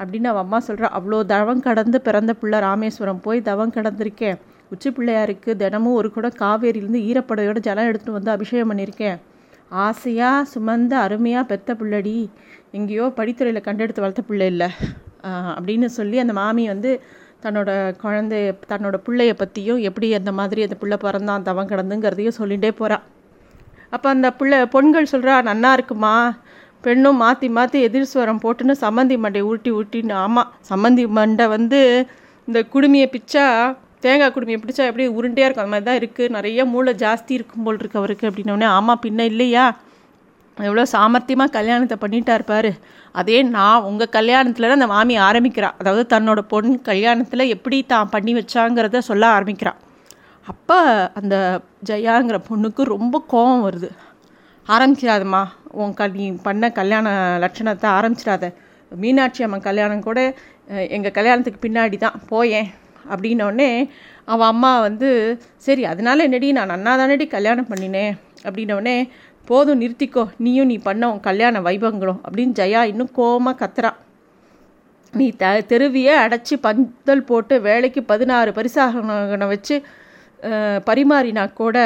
அப்படின்னு 0.00 0.30
அவள் 0.30 0.44
அம்மா 0.44 0.58
சொல்கிறா 0.68 0.88
அவ்வளோ 0.98 1.20
தவம் 1.34 1.62
கடந்து 1.66 2.00
பிறந்த 2.08 2.34
பிள்ளை 2.40 2.60
ராமேஸ்வரம் 2.66 3.22
போய் 3.26 3.44
தவம் 3.50 3.74
கடந்திருக்கேன். 3.76 4.40
உச்சி 4.72 4.90
பிள்ளையாருக்கு 4.96 5.50
தினமும் 5.62 5.98
ஒரு 6.00 6.10
கூட 6.16 6.30
காவேரியிலேருந்து 6.42 7.04
ஈரப்படையோட 7.10 7.60
ஜலம் 7.68 7.88
எடுத்துகிட்டு 7.90 8.18
வந்து 8.18 8.34
அபிஷேகம் 8.36 8.72
பண்ணியிருக்கேன். 8.72 9.16
ஆசையாக 9.86 10.44
சுமந்த 10.54 10.92
அருமையாக 11.06 11.50
பெத்த 11.52 11.74
பிள்ளடி. 11.80 12.18
எங்கேயோ 12.78 13.06
படித்துறையில் 13.20 13.66
கண்டெடுத்து 13.68 14.04
வளர்த்த 14.06 14.24
பிள்ளை 14.30 14.48
இல்லை. 14.54 14.70
அப்படின்னு 15.56 15.90
சொல்லி 16.00 16.18
அந்த 16.24 16.36
மாமி 16.42 16.66
வந்து 16.74 16.92
தன்னோட 17.42 17.70
குழந்தைய 18.02 18.52
தன்னோட 18.70 18.96
பிள்ளைய 19.06 19.32
பற்றியும் 19.42 19.80
எப்படி 19.88 20.08
அந்த 20.18 20.32
மாதிரி 20.38 20.60
அந்த 20.66 20.76
பிள்ளை 20.82 20.98
பிறந்தான் 21.04 21.46
தவம் 21.48 21.70
கிடந்துங்கிறதையும் 21.72 22.38
சொல்லிகிட்டே 22.40 22.70
போகிறான் 22.80 23.04
அப்போ 23.94 24.08
அந்த 24.08 24.28
பிள்ளை 24.38 24.58
பொண்கள் 24.74 25.12
சொல்கிறா 25.12 25.34
நன்னா 25.48 25.70
இருக்குமா? 25.72 26.14
பெண்ணும் 26.84 27.20
மாற்றி 27.22 27.48
மாற்றி 27.56 27.78
எதிர்ஸ்வரம் 27.88 28.42
போட்டுன்னு 28.42 28.74
சம்மந்தி 28.82 29.16
மண்டை 29.18 29.40
ஊட்டி 29.50 29.70
ஊட்டின்னு 29.78 30.14
ஆமாம் 30.24 30.50
சம்மந்தி 30.70 31.04
மண்டை 31.18 31.46
வந்து 31.48 31.80
இந்த 32.48 32.60
குடுமியை 32.74 33.08
பிச்சா 33.16 33.46
தேங்காய் 34.04 34.32
குடுமையை 34.34 34.58
பிடிச்சா 34.60 34.84
எப்படி 34.90 35.06
உருண்டையாக 35.18 35.46
இருக்கும். 35.46 35.64
அந்த 35.64 35.72
மாதிரி 35.74 35.88
தான் 35.88 36.00
இருக்குது 36.00 36.34
நிறைய 36.36 36.64
மூளை 36.64 36.92
ஜாஸ்தி 36.94 37.32
இருக்கும் 37.38 37.64
போல் 37.64 37.78
இருக்கு 37.78 37.98
அவருக்கு 37.98 38.28
அப்படின்னோடனே 38.30 38.68
ஆமாம் 38.76 39.02
பின்ன 39.06 39.20
இல்லையா? 39.32 39.64
எவ்வளோ 40.56 40.84
சாமர்த்தியமாக 40.94 41.54
கல்யாணத்தை 41.58 41.96
பண்ணிட்டா 42.00 42.32
இருப்பார் 42.38 42.70
அதே 43.20 43.38
நான் 43.56 43.86
உங்கள் 43.88 44.14
கல்யாணத்தில் 44.16 44.74
அந்த 44.76 44.88
மாமி 44.94 45.14
ஆரம்பிக்கிறான் 45.28 45.78
அதாவது 45.80 46.02
தன்னோட 46.14 46.40
பொண்ணு 46.52 46.74
கல்யாணத்தில் 46.90 47.52
எப்படி 47.54 47.78
தான் 47.92 48.12
பண்ணி 48.14 48.32
வச்சாங்கிறத 48.38 49.00
சொல்ல 49.10 49.24
ஆரம்பிக்கிறான் 49.36 49.80
அப்போ 50.46 50.78
அந்த 51.18 51.36
ஜெயாங்கிற 51.88 52.36
பொண்ணுக்கு 52.48 52.82
ரொம்ப 52.94 53.16
கோபம் 53.32 53.64
வருது. 53.66 53.88
ஆரம்பிச்சிடாதம்மா 54.66 55.42
உன் 55.80 55.94
க 55.98 56.06
நீ 56.14 56.24
பண்ண 56.46 56.64
கல்யாண 56.78 57.08
லட்சணத்தை 57.44 57.88
ஆரம்பிச்சிடாத. 57.98 58.44
மீனாட்சி 58.92 59.44
அம்மன் 59.46 59.66
கல்யாணம் 59.68 60.06
கூட 60.08 60.20
எங்கள் 60.96 61.16
கல்யாணத்துக்கு 61.18 61.64
பின்னாடி 61.66 61.96
தான் 62.04 62.18
போயேன். 62.30 62.68
அப்படின்னோடனே 63.12 63.70
அவன் 64.32 64.50
அம்மா 64.52 64.72
வந்து 64.86 65.08
சரி 65.66 65.82
அதனால 65.92 66.24
என்னடி 66.28 66.48
நான் 66.58 66.72
நன்னா 66.74 66.92
தானடி 67.00 67.26
கல்யாணம் 67.36 67.70
பண்ணினேன். 67.70 68.12
அப்படின்னோடனே 68.46 68.96
போதும் 69.50 69.80
நிறுத்திக்கோ. 69.82 70.22
நீயும் 70.44 70.70
நீ 70.72 70.76
பண்ண 70.86 71.02
உன் 71.12 71.26
கல்யாண 71.28 71.60
வைபவங்களும். 71.66 72.20
அப்படின்னு 72.26 72.52
ஜெயா 72.60 72.82
இன்னும் 72.90 73.12
கோபமாக 73.18 73.58
கத்துறா. 73.62 73.90
நீ 75.12 75.26
த 75.40 75.46
தெருவியே 75.70 76.14
அடைச்சி 76.24 76.56
பந்தல் 76.66 77.28
போட்டு 77.30 77.54
வேலைக்கு 77.68 78.00
பதினாறு 78.10 78.50
பரிசாகனை 78.58 79.46
வச்சு 79.52 79.76
பரிமாறினா 80.88 81.44
கூட 81.60 81.76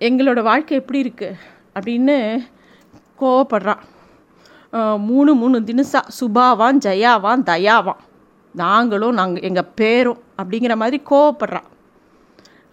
எங்களோட 0.00 0.40
வாழ்க்கை 0.48 0.74
எப்படி 0.80 1.00
இருக்குது 1.04 1.38
அப்படின்னு 1.76 2.16
கோவப்படுறான் 3.20 3.82
மூணு 5.08 5.32
மூணு 5.40 5.56
தினசா 5.68 6.00
சுபாவான் 6.18 6.78
ஜெயாவான் 6.86 7.44
தயாவான். 7.50 8.00
நாங்களும் 8.54 9.18
நாங்கள் 9.20 9.46
எங்கள் 9.48 9.72
பேரும் 9.80 10.20
அப்படிங்கிற 10.40 10.74
மாதிரி 10.82 10.98
கோவப்படுறான் 11.10 11.68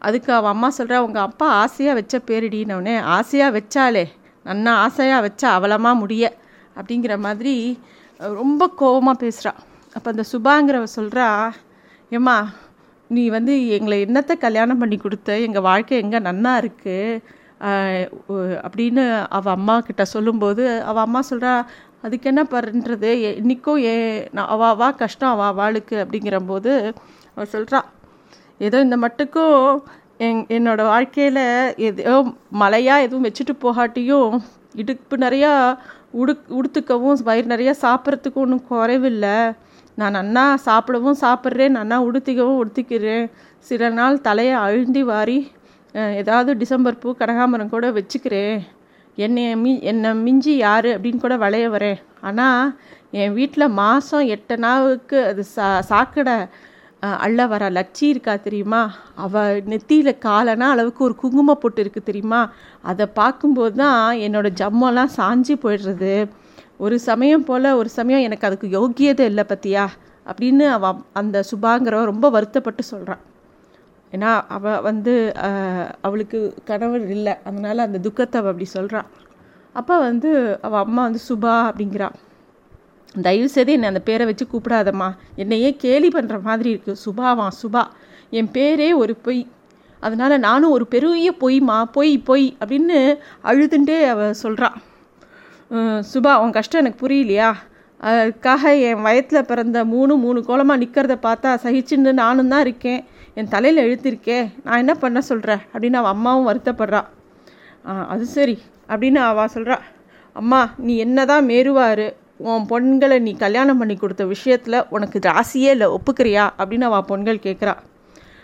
அதுக்கு 0.01 0.33
அவன் 0.33 0.51
அம்மா 0.51 0.71
சொல்கிறா 0.77 0.97
உங்கள் 0.97 1.21
அப்பா 1.21 1.47
ஆசையாக 1.53 1.93
வச்ச 1.93 2.17
பேரிடினவுனே 2.27 3.01
ஆசையாக 3.01 3.59
வச்சாலே 3.59 4.05
நன்னா 4.45 4.71
ஆசையாக 4.75 5.25
வச்சா 5.27 5.49
அவலமாக 5.49 5.95
முடிய 5.95 6.33
அப்படிங்கிற 6.75 7.19
மாதிரி 7.19 7.79
ரொம்ப 8.19 8.67
கோபமாக 8.75 9.17
பேசுகிறான் 9.17 9.59
அப்போ 9.95 10.11
அந்த 10.11 10.23
சுபாங்கிறவ 10.33 10.87
சொல்கிறா 10.95 11.27
ஏம்மா 12.11 12.37
நீ 13.09 13.29
வந்து 13.29 13.67
எங்களை 13.67 14.05
என்னத்தை 14.05 14.37
கல்யாணம் 14.37 14.77
பண்ணி 14.77 14.97
கொடுத்த? 14.97 15.37
எங்கள் 15.37 15.61
வாழ்க்கை 15.61 15.97
எங்கே 15.97 16.19
நன்னா 16.19 16.51
இருக்குது 16.57 17.21
அப்படின்னு 18.61 19.25
அவள் 19.29 19.53
அம்மா 19.53 19.79
கிட்ட 19.79 20.05
சொல்லும்போது 20.05 20.81
அவள் 20.81 21.03
அம்மா 21.03 21.19
சொல்கிறா 21.29 21.53
அதுக்கு 22.01 22.29
என்ன 22.29 22.43
பண்ணுறது 22.43 23.09
இன்றைக்கும் 23.35 23.77
ஏ 23.77 23.95
நான் 24.31 24.47
அவா 24.47 24.73
வா 24.73 24.91
கஷ்டம் 24.91 25.29
அவள் 25.29 25.53
வாழுக்கு 25.53 25.95
அப்படிங்கிற 25.97 26.45
போது 26.45 26.95
அவள் 27.35 27.51
சொல்கிறா 27.51 27.81
ஏதோ 28.65 28.77
இந்த 28.85 28.97
மட்டுக்கும் 29.03 29.59
என் 30.25 30.41
என்னோடய 30.55 30.91
வாழ்க்கையில் 30.93 31.43
எதோ 31.87 32.15
மழையாக 32.61 33.05
எதுவும் 33.05 33.25
வச்சுட்டு 33.27 33.53
போகாட்டியும் 33.63 34.33
இடுப்பு 34.81 35.15
நிறையா 35.25 35.51
உடு 36.21 36.33
உடுத்துக்கவும் 36.57 37.23
வயிறு 37.29 37.47
நிறையா 37.53 37.73
சாப்பிட்றதுக்கும் 37.85 38.43
ஒன்றும் 38.45 38.67
குறைவில்லை. 38.71 39.37
நான் 39.99 40.15
நன்னா 40.17 40.43
சாப்பிடவும் 40.67 41.17
சாப்பிட்றேன் 41.23 41.75
நன்னா 41.77 41.97
உடுத்திக்கவும் 42.07 42.59
உடுத்திக்கிறேன். 42.61 43.25
சில 43.69 43.89
நாள் 43.97 44.23
தலையை 44.27 44.55
அழுந்தி 44.65 45.03
வாரி 45.11 45.39
ஏதாவது 46.21 46.51
டிசம்பர் 46.61 47.01
பூ 47.01 47.09
கனகாமரம் 47.21 47.73
கூட 47.73 47.87
வச்சுக்கிறேன். 47.97 48.59
என்னை 49.17 49.45
மி 49.63 49.71
என்னை 49.91 50.11
மிஞ்சி 50.25 50.53
யார் 50.65 50.89
அப்படின்னு 50.95 51.23
கூட 51.23 51.35
வளைய 51.43 51.65
வரேன் 51.75 51.99
ஆனால் 52.27 52.71
என் 53.21 53.35
வீட்டில் 53.37 53.75
மாதம் 53.81 54.29
எட்டு 54.35 54.55
நாவுக்கு 54.65 55.17
அது 55.29 55.43
சா 55.55 55.67
சாக்கடை 55.89 56.35
அள்ள 57.25 57.39
வர 57.51 57.63
லட்சி 57.77 58.03
இருக்கா 58.13 58.33
தெரியுமா? 58.45 58.81
அவள் 59.25 59.55
நெத்தியில் 59.71 60.11
காலனா 60.25 60.67
அளவுக்கு 60.73 61.01
ஒரு 61.07 61.15
குங்கும 61.21 61.55
பொட்டு 61.63 61.79
இருக்குது 61.83 62.07
தெரியுமா? 62.09 62.41
அதை 62.91 63.05
பார்க்கும்போது 63.19 63.73
தான் 63.81 64.19
என்னோடய 64.25 64.57
ஜம்மெல்லாம் 64.61 65.11
சாஞ்சி 65.17 65.55
போயிடுறது. 65.63 66.13
ஒரு 66.85 66.95
சமயம் 67.09 67.45
போல் 67.49 67.77
ஒரு 67.79 67.89
சமயம் 67.97 68.25
எனக்கு 68.27 68.47
அதுக்கு 68.49 68.67
யோக்கியதை 68.77 69.25
இல்லை 69.31 69.45
பற்றியா 69.51 69.85
அப்படின்னு 70.25 70.65
அவ 70.77 70.93
அந்த 71.21 71.37
சுபாங்கிறவ 71.51 72.05
ரொம்ப 72.11 72.29
வருத்தப்பட்டு 72.35 72.83
சொல்கிறான் 72.91 73.21
ஏன்னா 74.13 74.31
அவள் 74.55 74.83
வந்து 74.89 75.13
அவளுக்கு 76.07 76.39
கணவர் 76.69 77.05
இல்லை. 77.15 77.33
அதனால் 77.49 77.85
அந்த 77.87 77.99
துக்கத்தை 78.07 78.37
அவள் 78.41 78.51
அப்படி 78.53 78.69
சொல்கிறான் 78.77 79.09
அப்போ 79.75 79.95
வந்து 80.09 80.31
அவள் 80.67 80.83
அம்மா 80.85 81.01
வந்து 81.07 81.21
சுபா 81.29 81.53
அப்படிங்கிறான் 81.69 82.15
தயவு 83.15 83.49
செய்து 83.55 83.71
என்னை 83.75 83.87
அந்த 83.91 84.01
பேரை 84.09 84.25
வச்சு 84.29 84.45
கூப்பிடாதம்மா. 84.51 85.09
என்னையே 85.35 85.69
கேலி 85.83 86.09
பண்ணுற 86.15 86.37
மாதிரி 86.41 86.69
இருக்குது 86.73 87.01
சுபாவா 87.05 87.47
சுபா. 87.61 87.83
என் 88.39 88.51
பேரே 88.57 88.89
ஒரு 89.01 89.15
பொய். 89.25 89.41
அதனால் 89.99 90.43
நானும் 90.45 90.75
ஒரு 90.75 90.85
பெரிய 90.93 91.31
பொய்மா 91.41 91.77
பொய் 91.97 92.13
பொய் 92.29 92.45
அப்படின்னு 92.59 92.99
அழுதுண்டே 93.49 93.97
அவள் 94.13 94.39
சொல்கிறான் 94.43 94.77
சுபா 96.11 96.31
உன் 96.43 96.55
கஷ்டம் 96.55 96.81
எனக்கு 96.83 97.01
புரியலையா? 97.03 97.49
அதுக்காக 97.99 98.63
என் 98.89 99.03
வயத்தில் 99.07 99.47
பிறந்த 99.49 99.79
மூணு 99.85 100.13
மூணு 100.23 100.39
கோலமாக 100.47 100.81
நிற்கிறத 100.83 101.15
பார்த்தா 101.27 101.49
சகிச்சுன்னு 101.65 102.11
நானும் 102.23 102.51
தான் 102.53 102.63
இருக்கேன். 102.67 103.01
என் 103.39 103.51
தலையில் 103.53 103.83
எழுத்திருக்கேன் 103.87 104.47
நான் 104.63 104.81
என்ன 104.83 104.93
பண்ண 105.03 105.21
சொல்கிறேன் 105.21 105.61
அப்படின்னு 105.73 105.99
அவள் 105.99 106.13
அம்மாவும் 106.15 106.47
வருத்தப்படுறா. 106.49 107.01
அது 108.13 108.25
சரி. 108.37 108.57
அப்படின்னு 108.91 109.19
அவள் 109.29 109.53
சொல்கிறா 109.53 109.77
அம்மா 110.35 110.61
நீ 110.87 110.93
என்ன 110.97 111.25
தான் 111.31 111.47
மேருவாரு 111.51 112.07
உன் 112.43 112.65
பொண்களை 112.69 113.19
நீ 113.19 113.35
கல்யாணம் 113.35 113.77
பண்ணி 113.77 113.95
கொடுத்த 113.95 114.25
விஷயத்தில் 114.25 114.87
உனக்கு 114.89 115.19
ராசியே 115.19 115.69
இல்லை 115.69 115.87
ஒப்புக்கிறியா? 115.87 116.45
அப்படின்னு 116.57 116.81
அவள் 116.81 117.09
பொண்கள் 117.09 117.43
கேட்குறா 117.43 117.75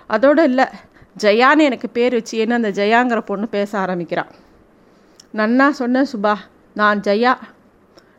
அதோடு 0.08 0.44
இல்லை 0.44 0.66
ஜெயான்னு 1.24 1.60
எனக்கு 1.60 1.90
பேர் 1.90 2.14
வச்சு 2.14 2.38
என்ன 2.38 2.56
அந்த 2.56 2.72
ஜெயாங்கிற 2.72 3.20
பொண்ணு 3.20 3.48
பேச 3.48 3.78
ஆரம்பிக்கிறான் 3.80 4.32
நன்னா 5.34 5.70
சொன்ன 5.70 6.04
சுபா 6.04 6.36
நான் 6.74 7.00
ஜெயா. 7.00 7.34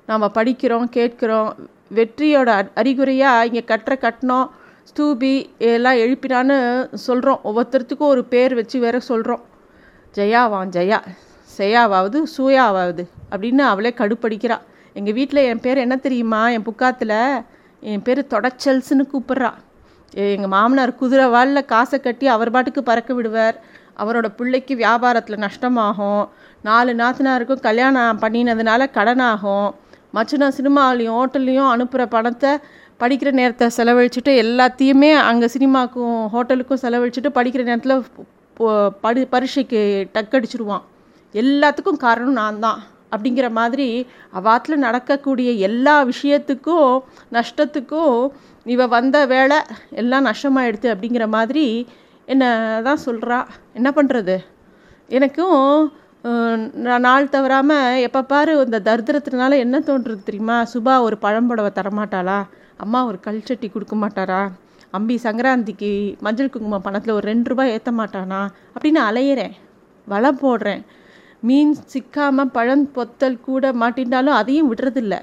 நாம் 0.07 0.35
படிக்கிறோம் 0.35 0.89
கேட்குறோம் 0.97 1.51
வெற்றியோட 1.95 2.69
அறிகுறியாக 2.75 3.47
இங்கே 3.47 3.65
கட்டுற 3.67 3.99
கட்டணம் 3.99 4.51
ஸ்தூபி 4.91 5.51
எல்லாம் 5.59 5.95
எழுப்பினான்னு 5.95 6.57
சொல்கிறோம் 6.95 7.41
ஒவ்வொருத்தருத்துக்கும் 7.45 8.13
ஒரு 8.15 8.25
பேர் 8.25 8.55
வச்சு 8.55 8.79
வேற 8.81 9.01
சொல்கிறோம் 9.01 9.45
ஜெயாவான் 10.15 10.73
ஜெயா 10.73 10.99
செய்யாவாவது 11.59 12.23
சூயாவாவது 12.39 13.05
அப்படின்னு 13.31 13.65
அவளே 13.65 13.91
கடுப்படிக்கிறாள் 13.91 14.65
எங்கள் 14.99 15.17
வீட்டில் 15.19 15.47
என் 15.51 15.65
பேர் 15.65 15.85
என்ன 15.85 15.97
தெரியுமா? 16.05 16.43
என் 16.57 16.67
புக்காத்தில் 16.69 17.19
என் 17.83 18.05
பேர் 18.07 18.21
தொடச்சல்ஸ்னு 18.35 19.05
கூப்பிட்றா. 19.13 19.51
எங்கள் 20.35 20.53
மாமனார் 20.55 20.93
குதிரை 21.01 21.27
வாழில் 21.35 21.69
காசை 21.73 21.99
கட்டி 21.99 22.27
அவர் 22.35 22.55
பாட்டுக்கு 22.55 22.83
பறக்க 22.89 23.13
விடுவார். 23.19 23.57
அவரோட 24.03 24.27
பிள்ளைக்கு 24.39 24.75
வியாபாரத்தில் 24.83 25.43
நஷ்டமாகும். 25.45 26.25
நாலு 26.69 26.93
நாத்தனாருக்கும் 27.03 27.65
கல்யாணம் 27.69 28.21
பண்ணினதுனால 28.25 28.91
கடனாகும். 28.99 29.69
மச்சுனா 30.17 30.49
சினிமாவிலையும் 30.59 31.17
ஹோட்டல்லையும் 31.19 31.71
அனுப்புகிற 31.73 32.05
பணத்தை 32.17 32.53
படிக்கிற 33.03 33.31
நேரத்தை 33.41 33.67
செலவழிச்சுட்டு 33.79 34.33
எல்லாத்தையுமே 34.45 35.11
அங்கே 35.29 35.49
சினிமாவுக்கும் 35.55 36.21
ஹோட்டலுக்கும் 36.35 36.83
செலவழிச்சுட்டு 36.85 37.31
படிக்கிற 37.39 37.65
நேரத்தில் 37.71 38.05
படி 39.05 39.21
பரீட்சைக்கு 39.35 39.83
டக்கடிச்சிருவான் 40.15 40.87
எல்லாத்துக்கும் 41.35 42.01
காரணம் 42.07 42.39
நான் 42.43 42.65
தான் 42.67 42.81
அப்படிங்கிற 43.13 43.51
மாதிரி 43.51 43.89
அவாத்தில் 44.39 44.85
நடக்கக்கூடிய 44.87 45.51
எல்லா 45.69 45.95
விஷயத்துக்கும் 46.05 46.91
நஷ்டத்துக்கும் 47.33 48.19
இவ 48.75 48.87
வந்த 48.87 49.27
வேலை 49.27 49.59
எல்லாம் 50.03 50.27
நஷ்டமாயிடுது 50.27 50.89
அப்படிங்கிற 50.95 51.27
மாதிரி 51.29 51.65
என்ன 52.29 52.45
தான் 52.85 53.05
சொல்கிறா 53.07 53.39
என்ன 53.73 53.89
பண்ணுறது 53.91 54.37
எனக்கும் 55.09 55.93
நாள் 57.07 57.33
தவறாமல் 57.35 58.01
எப்போ 58.07 58.21
பாரு 58.23 58.53
இந்த 58.65 58.79
தரித்திரத்தினால 58.89 59.59
என்ன 59.59 59.77
தோன்றுறது 59.79 60.23
தெரியுமா? 60.23 60.57
சுபா 60.73 60.95
ஒரு 61.01 61.17
பழம்புடவை 61.25 61.71
தரமாட்டாளா? 61.79 62.39
அம்மா 62.77 63.01
ஒரு 63.05 63.19
கல்ச்சட்டி 63.27 63.69
கொடுக்க 63.71 63.95
மாட்டாரா? 63.97 64.41
அம்பி 64.91 65.17
சங்கராந்திக்கு 65.23 65.91
மஞ்சள் 66.21 66.51
குங்குமம் 66.51 66.85
பணத்தில் 66.87 67.15
ஒரு 67.15 67.25
ரெண்டு 67.27 67.49
ரூபாய் 67.51 67.71
ஏற்ற 67.71 67.93
மாட்டானா? 67.93 68.41
அப்படின்னு 68.75 69.01
அலையிறேன். 69.09 69.55
வலை 70.07 70.31
போடுறேன். 70.43 70.83
மீன் 71.43 71.75
சிக்காமல் 71.93 72.55
பழம் 72.55 72.87
பொத்தல் 72.93 73.37
கூட 73.41 73.65
மாட்டின்றாலும் 73.73 74.39
அதையும் 74.39 74.71
விடுறதில்ல. 74.71 75.15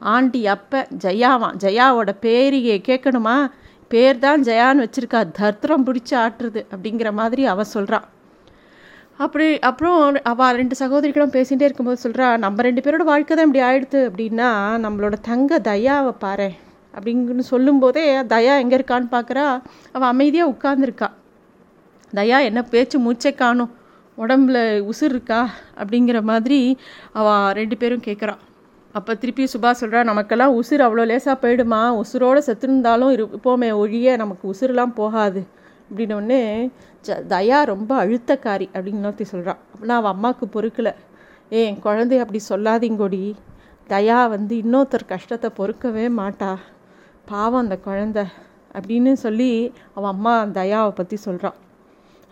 ஆண்டி 0.00 0.40
அப்போ 0.54 0.80
ஜெயாவான் 1.04 1.56
ஜெயாவோட 1.62 2.10
பேரியை 2.24 2.76
கேட்கணுமா? 2.88 3.36
பேர் 3.90 4.18
தான் 4.18 4.42
ஜெயான்னு 4.42 4.84
வச்சுருக்கா. 4.84 5.20
தர்த்திரம் 5.38 5.86
பிடிச்சி 5.86 6.14
ஆட்டுறது 6.24 6.60
அப்படிங்கிற 6.72 7.10
மாதிரி 7.12 7.44
அவள் 7.46 7.72
சொல்கிறான் 7.74 8.06
அப்படி 9.18 9.46
அப்புறம் 9.60 9.98
அவள் 10.30 10.56
ரெண்டு 10.56 10.74
சகோதரிகளும் 10.80 11.34
பேசிகிட்டே 11.36 11.66
இருக்கும்போது 11.68 12.02
சொல்கிறா 12.02 12.26
நம்ம 12.38 12.62
ரெண்டு 12.62 12.80
பேரோட 12.80 13.04
வாழ்க்கை 13.04 13.32
தான் 13.36 13.46
இப்படி 13.48 13.62
ஆயிடுது 13.68 14.00
அப்படின்னா 14.08 14.48
நம்மளோட 14.84 15.16
தங்க 15.30 15.58
தயாவை 15.70 16.12
பாரு 16.24 16.48
அப்படிங்கன்னு 16.94 17.44
சொல்லும்போதே 17.52 18.04
தயா 18.34 18.54
எங்கே 18.62 18.76
இருக்கான்னு 18.78 19.08
பார்க்குறா 19.16 19.46
அவள் 19.94 20.08
அமைதியாக 20.08 20.52
உட்காந்துருக்கா 20.54 21.08
தயா 22.12 22.38
என்ன 22.48 22.60
பேச்சு 22.72 22.98
மூச்சை 22.98 23.32
காணும்? 23.34 23.72
உடம்புல 24.18 24.58
உசுர் 24.90 25.14
இருக்கா 25.14 25.50
அப்படிங்கிற 25.76 26.22
மாதிரி 26.22 26.78
அவள் 27.12 27.52
ரெண்டு 27.52 27.76
பேரும் 27.76 28.06
கேட்குறான் 28.06 28.42
அப்போ 28.92 29.14
திருப்பி 29.14 29.44
சுபா 29.44 29.70
சொல்கிறா 29.80 30.04
நமக்கெல்லாம் 30.04 30.62
உசுர் 30.62 30.84
அவ்வளோ 30.86 31.06
லேசாக 31.06 31.36
போயிடுமா? 31.42 31.80
உசுரோடு 32.02 32.40
செத்துருந்தாலும் 32.46 33.12
இருப்போமே 33.16 33.74
ஒழிய 33.74 34.16
நமக்கு 34.16 34.44
உசுரெலாம் 34.52 34.94
போகாது. 34.94 35.46
அப்படின்னோடனே 35.88 36.70
ஜ 37.04 37.18
தயா 37.28 37.64
ரொம்ப 37.64 37.90
அழுத்தக்காரி 38.04 38.66
அப்படின்னு 38.74 39.00
இன்னொருத்தி 39.00 39.22
சொல்கிறான் 39.22 39.58
அப்படின்னா 39.72 39.96
அவள் 40.00 40.12
அம்மாவுக்கு 40.12 40.46
பொறுக்கலை. 40.54 40.94
ஏன் 41.50 41.76
குழந்தைய 41.84 42.18
அப்படி 42.18 42.40
சொல்லாதீங்கொடி. 42.48 43.34
தயா 43.88 44.28
வந்து 44.28 44.56
இன்னொருத்தர் 44.56 45.06
கஷ்டத்தை 45.06 45.50
பொறுக்கவே 45.58 46.06
மாட்டா. 46.20 46.56
பாவம் 47.24 47.60
அந்த 47.60 47.78
குழந்த. 47.84 48.24
அப்படின்னு 48.74 49.12
சொல்லி 49.12 49.52
அவன் 49.94 50.10
அம்மா 50.10 50.44
தயாவை 50.44 50.90
பற்றி 50.90 51.16
சொல்கிறான் 51.16 51.56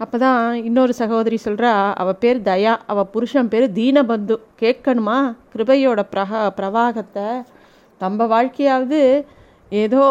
அப்போ 0.01 0.17
தான் 0.19 0.41
இன்னொரு 0.69 0.93
சகோதரி 1.01 1.37
சொல்கிறா 1.45 1.73
அவள் 2.03 2.21
பேர் 2.23 2.39
தயா 2.49 2.73
அவள் 2.93 3.11
புருஷன் 3.15 3.51
பேர் 3.53 3.67
தீனபந்து. 3.79 4.37
கேட்கணுமா? 4.63 5.19
கிருபையோட 5.53 6.01
பிரகா 6.15 6.41
பிரவாகத்தை. 6.59 7.27
நம்ம 8.01 8.27
வாழ்க்கையாவது 8.35 9.01
ஏதோ 9.83 10.03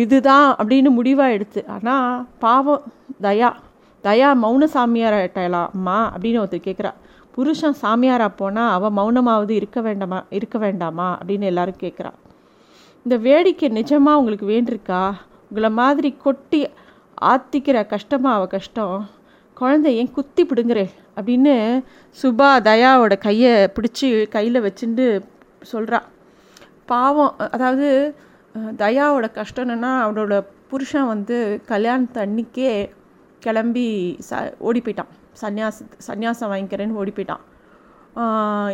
இதுதான் 0.00 0.48
அப்படின்னு 0.58 0.90
முடிவாக 0.98 1.62
ஆனால் 1.76 2.26
பாவம் 2.44 2.84
தயா. 3.26 3.50
தயா 4.04 4.28
மௌன 4.44 4.66
சாமியாராயிட்டாளா 4.76 5.60
அம்மா 5.74 5.98
அப்படின்னு 6.14 6.40
ஒருத்தர் 6.42 6.66
கேட்குறா 6.68 6.92
புருஷன் 7.34 7.78
சாமியாரா 7.82 8.26
போனால் 8.40 8.72
அவள் 8.76 8.96
மௌனமாவது 8.98 9.52
இருக்க 9.60 9.78
வேண்டாமா 9.80 10.18
இருக்க 10.38 10.56
வேண்டாமா 10.58 11.06
அப்படின்னு 11.18 11.46
எல்லாரும் 11.52 11.82
கேட்குறா 11.84 12.10
இந்த 13.06 13.16
வேடிக்கை 13.26 13.68
நிஜமாக 13.78 14.18
உங்களுக்கு 14.20 14.46
வேண்டியிருக்கா? 14.52 15.00
உங்களை 15.48 15.70
மாதிரி 15.80 16.10
கொட்டி 16.26 16.60
ஆத்திக்கிற 17.22 17.78
கஷ்டமாக 17.86 18.36
அவள் 18.38 18.54
கஷ்டம். 18.56 18.96
குழந்தை 19.56 19.90
ஏன் 19.96 20.10
குத்தி 20.10 20.42
பிடுங்குறேன் 20.44 20.92
அப்படின்னு 21.16 21.54
சுபா 22.18 22.48
தயாவோட 22.70 23.14
கையை 23.18 23.52
பிடிச்சி 23.76 24.08
கையில் 24.26 24.64
வச்சுட்டு 24.66 25.06
சொல்கிறா 25.72 26.00
பாவம் 26.86 27.34
அதாவது 27.50 27.88
தயாவோட 28.78 29.26
கஷ்டம் 29.32 29.64
என்னென்னா 29.66 29.92
அவளோட 30.04 30.34
புருஷன் 30.68 31.06
வந்து 31.06 31.36
கல்யாணத்து 31.68 32.18
அன்னைக்கே 32.24 32.72
கிளம்பி 33.42 33.86
ச 34.28 34.32
ஓடி 34.58 34.80
போயிட்டான் 34.80 35.12
சன்னியாச 35.42 35.86
சன்னியாசம் 36.08 36.52
வாங்கிக்கிறேன்னு 36.52 37.00
ஓடி 37.02 37.12
போயிட்டான் 37.16 37.42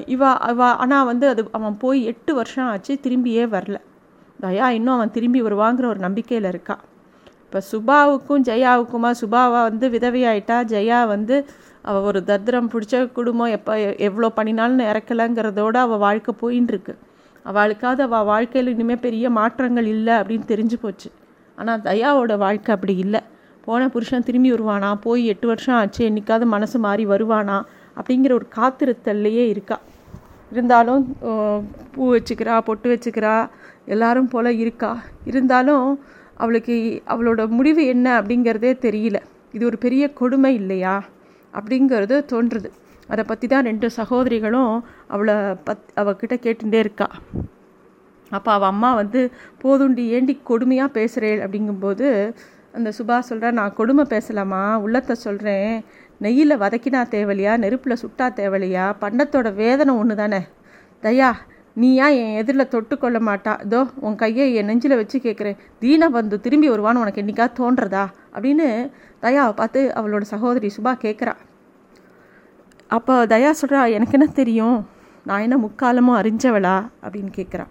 இவ 0.07 0.23
அவ 0.49 0.63
ஆனால் 0.83 1.05
வந்து 1.05 1.27
அது 1.29 1.43
அவன் 1.51 1.77
போய் 1.79 2.01
எட்டு 2.05 2.35
வருஷம் 2.35 2.67
ஆச்சு 2.67 2.93
திரும்பியே 3.05 3.45
வரல. 3.55 3.77
தயா 4.41 4.67
இன்னும் 4.69 4.97
அவன் 4.97 5.11
திரும்பி 5.11 5.41
வருவாங்கிற 5.43 5.87
ஒரு 5.87 6.01
நம்பிக்கையில் 6.01 6.51
இருக்கான் 6.53 6.83
இப்போ 7.51 7.61
சுபாவுக்கும் 7.71 8.43
ஜெயாவுக்குமா? 8.49 9.09
சுபாவா 9.21 9.61
வந்து 9.69 9.87
விதவையாயிட்டா? 9.95 10.57
ஜெயா 10.73 10.99
வந்து 11.13 11.37
அவள் 11.89 12.05
ஒரு 12.11 12.21
தத்ரம் 12.29 12.69
பிடிச்ச 12.73 13.01
குடும்பம். 13.17 13.53
எப்போ 13.57 13.73
எவ்வளோ 14.09 14.29
பண்ணினாலும் 14.37 14.83
இறக்கலைங்கிறதோட 14.91 15.77
அவள் 15.87 16.01
வாழ்க்கை 16.05 16.33
போயின்னு 16.43 16.71
இருக்கு 16.73 16.95
அவளுக்காவது 17.45 18.03
அவள் 18.07 18.29
வாழ்க்கையில் 18.31 18.71
இனிமேல் 18.75 19.03
பெரிய 19.07 19.31
மாற்றங்கள் 19.39 19.89
இல்லை 19.95 20.15
அப்படின்னு 20.19 20.47
தெரிஞ்சு 20.53 20.77
போச்சு. 20.85 21.09
ஆனால் 21.59 21.83
தயாவோட 21.89 22.37
வாழ்க்கை 22.45 22.71
அப்படி 22.77 22.97
இல்லை. 23.05 23.23
போன 23.67 23.89
புருஷன் 23.95 24.27
திரும்பி 24.29 24.53
வருவானா? 24.55 24.91
போய் 25.07 25.25
எட்டு 25.33 25.49
வருஷம் 25.53 25.77
ஆச்சு. 25.81 26.03
என்னைக்காவது 26.11 26.49
மனசு 26.55 26.79
மாறி 26.87 27.07
வருவானா? 27.15 27.59
அப்படிங்கிற 27.99 28.33
ஒரு 28.39 28.49
காத்திருத்தல்லையே 28.59 29.47
இருக்கா. 29.55 29.79
இருந்தாலும் 30.55 31.03
பூ 31.97 32.05
வச்சுக்கிறா 32.15 32.55
பொட்டு 32.71 32.89
வச்சுக்கிறா. 32.95 33.35
எல்லாரும் 33.97 34.31
போல் 34.37 34.53
இருக்கா. 34.65 34.93
இருந்தாலும் 35.33 35.87
அவளுக்கு 36.43 36.77
அவளோட 37.13 37.43
முடிவு 37.59 37.83
என்ன 37.95 38.07
அப்படிங்கிறதே 38.21 38.73
தெரியல. 38.87 39.19
இது 39.57 39.65
ஒரு 39.71 39.79
பெரிய 39.85 40.05
கொடுமை 40.21 40.53
இல்லையா? 40.61 40.95
அப்படிங்கிறது 41.55 42.17
தோன்றுது. 42.33 42.69
அதை 43.13 43.23
பற்றி 43.31 43.47
தான் 43.53 43.67
ரெண்டு 43.71 43.87
சகோதரிகளும் 43.97 44.75
அவளை 45.15 45.37
பத் 45.69 45.89
அவகிட்ட 46.03 46.35
கேட்டுட்டே 46.45 46.81
இருக்கா. 46.85 47.09
அப்போ 48.31 48.51
அவள் 48.57 48.73
அம்மா 48.73 48.91
வந்து 49.01 49.21
போதுண்டி 49.63 50.05
ஏண்டி 50.17 50.35
கொடுமையாக 50.51 50.97
பேசுகிறேன் 50.99 51.41
அப்படிங்கும்போது 51.45 52.09
அந்த 52.77 52.89
சுபா 52.99 53.17
சொல்கிறா 53.31 53.49
நான் 53.59 53.77
கொடுமை 53.79 54.05
பேசலாமா? 54.15 54.63
உள்ளத்தை 54.85 55.15
சொல்கிறேன் 55.27 55.73
நெய்யில் 56.25 56.61
வதக்கினா 56.63 57.01
தேவலையா? 57.17 57.53
நெருப்பில் 57.65 58.03
சுட்டா 58.03 58.27
தேவலையா? 58.41 58.85
பண்டத்தோட 59.05 59.49
வேதனை 59.63 59.95
ஒன்று 59.95 60.17
தானே 60.23 60.41
தயா 61.07 61.31
நீ 61.81 61.89
ஏன் 62.05 62.17
என் 62.23 62.37
எதிரில் 62.41 62.71
தொட்டு 62.73 62.95
கொள்ள 62.99 63.19
மாட்டா 63.19 63.53
இதோ 63.65 63.81
உன் 64.07 64.17
கையை 64.23 64.47
என் 64.55 64.69
நெஞ்சில் 64.71 64.99
வச்சு 65.01 65.19
கேட்குறேன் 65.19 65.59
தீனபந்து 65.83 66.37
திரும்பி 66.41 66.69
வருவான்னு 66.71 67.03
உனக்கு 67.03 67.23
என்னைக்கா 67.23 67.47
தோன்றதா? 67.59 68.05
அப்படின்னு 68.35 68.67
தயாவை 69.23 69.53
பார்த்து 69.53 69.81
அவளோட 69.99 70.25
சகோதரி 70.33 70.71
சுபா 70.77 70.93
கேட்குறா 71.05 71.35
அப்போ 72.91 73.15
தயா 73.33 73.51
சொல்கிறா 73.61 73.81
எனக்கு 73.97 74.17
என்ன 74.19 74.27
தெரியும்? 74.41 74.79
நான் 75.25 75.45
என்ன 75.47 75.57
முக்காலமும் 75.57 76.19
அறிஞ்சவளா? 76.21 76.77
அப்படின்னு 77.05 77.33
கேட்குறான் 77.37 77.71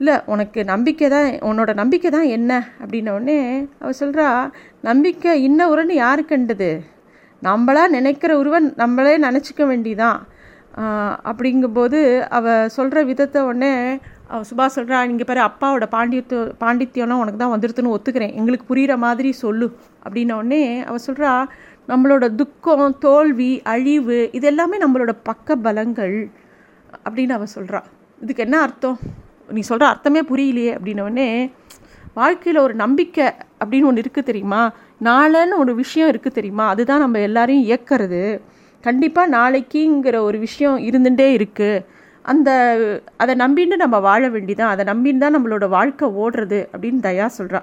இல்லை 0.00 0.14
உனக்கு 0.26 0.60
நம்பிக்கை 0.64 1.08
தான் 1.08 1.28
உன்னோட 1.48 1.70
நம்பிக்கை 1.74 2.10
தான் 2.10 2.28
என்ன? 2.36 2.52
அப்படின்னோடனே 2.82 3.38
அவள் 3.78 4.00
சொல்கிறா 4.00 4.28
நம்பிக்கை 4.80 5.32
இன்ன 5.42 5.68
உரன்னு 5.72 5.96
யாரு 6.04 6.24
கண்டது? 6.24 6.70
நம்மளா 7.42 7.82
நினைக்கிற 7.88 8.32
உருவன் 8.38 8.66
நம்மளே 8.76 9.14
நினச்சிக்க 9.18 9.62
வேண்டிதான். 9.72 10.18
அப்படிங்கும்போது 11.30 12.00
அவள் 12.38 12.70
சொல்கிற 12.76 12.98
விதத்தை 13.10 13.40
உடனே 13.48 13.72
அவள் 14.32 14.46
சுபா 14.50 14.66
சொல்கிறா 14.76 14.98
நீங்கள் 15.10 15.28
பாரு 15.30 15.40
அப்பாவோட 15.46 15.86
பாண்டியத்து 15.94 16.36
பாண்டித்யம்லாம் 16.62 17.22
உனக்கு 17.22 17.40
தான் 17.42 17.54
வந்துடுதுன்னு 17.54 17.94
ஒத்துக்கிறேன். 17.96 18.34
எங்களுக்கு 18.40 18.66
புரிகிற 18.70 18.94
மாதிரி 19.06 19.30
சொல்லு. 19.44 19.66
அப்படின்னோடனே 20.04 20.62
அவள் 20.88 21.04
சொல்கிறா 21.06 21.32
நம்மளோட 21.90 22.24
துக்கம் 22.40 22.98
தோல்வி 23.06 23.52
அழிவு 23.72 24.18
இது 24.38 24.46
எல்லாமே 24.52 24.78
நம்மளோட 24.84 25.12
பக்க 25.28 25.56
பலங்கள். 25.66 26.18
அப்படின்னு 27.06 27.36
அவள் 27.38 27.54
சொல்கிறா 27.56 27.80
இதுக்கு 28.22 28.44
என்ன 28.46 28.56
அர்த்தம்? 28.66 28.98
நீ 29.56 29.60
சொல்கிற 29.70 29.86
அர்த்தமே 29.92 30.22
புரியலையே. 30.30 30.72
அப்படின்னோடனே 30.76 31.28
வாழ்க்கையில் 32.20 32.64
ஒரு 32.66 32.74
நம்பிக்கை 32.84 33.26
அப்படின்னு 33.60 33.88
ஒன்று 33.90 34.02
இருக்குது 34.04 34.28
தெரியுமா? 34.30 34.62
நாளன்னு 35.08 35.60
ஒரு 35.62 35.72
விஷயம் 35.82 36.10
இருக்குது 36.12 36.38
தெரியுமா? 36.38 36.64
அதுதான் 36.72 37.04
நம்ம 37.04 37.18
எல்லாரையும் 37.28 37.66
இயக்கிறது. 37.68 38.22
கண்டிப்பாக 38.80 39.32
நாளைக்குங்கிற 39.36 40.16
ஒரு 40.20 40.38
விஷயம் 40.38 40.76
இருந்துகிட்டே 40.76 41.26
இருக்குது 41.38 41.84
அந்த 42.22 42.50
அதை 43.16 43.34
நம்பின்னு 43.34 43.76
நம்ம 43.76 43.98
வாழ 44.00 44.22
வேண்டிதான். 44.28 44.72
அதை 44.74 44.84
நம்பின்னு 44.92 45.18
தான் 45.18 45.36
நம்மளோட 45.36 45.68
வாழ்க்கை 45.68 46.08
ஓடுறது 46.08 46.68
அப்படின்னு 46.72 47.00
தயா 47.02 47.26
சொல்கிறா 47.38 47.60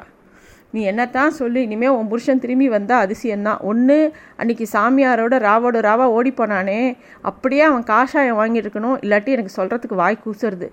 நீ 0.72 0.92
என்னத்தான் 0.92 1.28
சொல்லு 1.28 1.62
இனிமேல் 1.62 1.90
உன் 1.90 2.08
புருஷன் 2.08 2.40
திரும்பி 2.40 2.70
வந்தால் 2.70 3.04
அதிசயம்தான். 3.06 3.62
ஒன்று 3.62 4.14
அன்றைக்கி 4.38 4.66
சாமியாரோட 4.74 5.36
ராவோட 5.48 5.80
ராவா 5.88 6.08
ஓடி 6.18 6.34
போனானே 6.38 6.98
அப்படியே 7.22 7.62
அவன் 7.62 7.84
காஷாயம் 7.84 8.40
வாங்கியிருக்கணும் 8.42 8.98
இல்லாட்டி 9.02 9.36
எனக்கு 9.38 9.58
சொல்கிறதுக்கு 9.62 9.96
வாய் 9.96 10.24
கூசுறது 10.26 10.70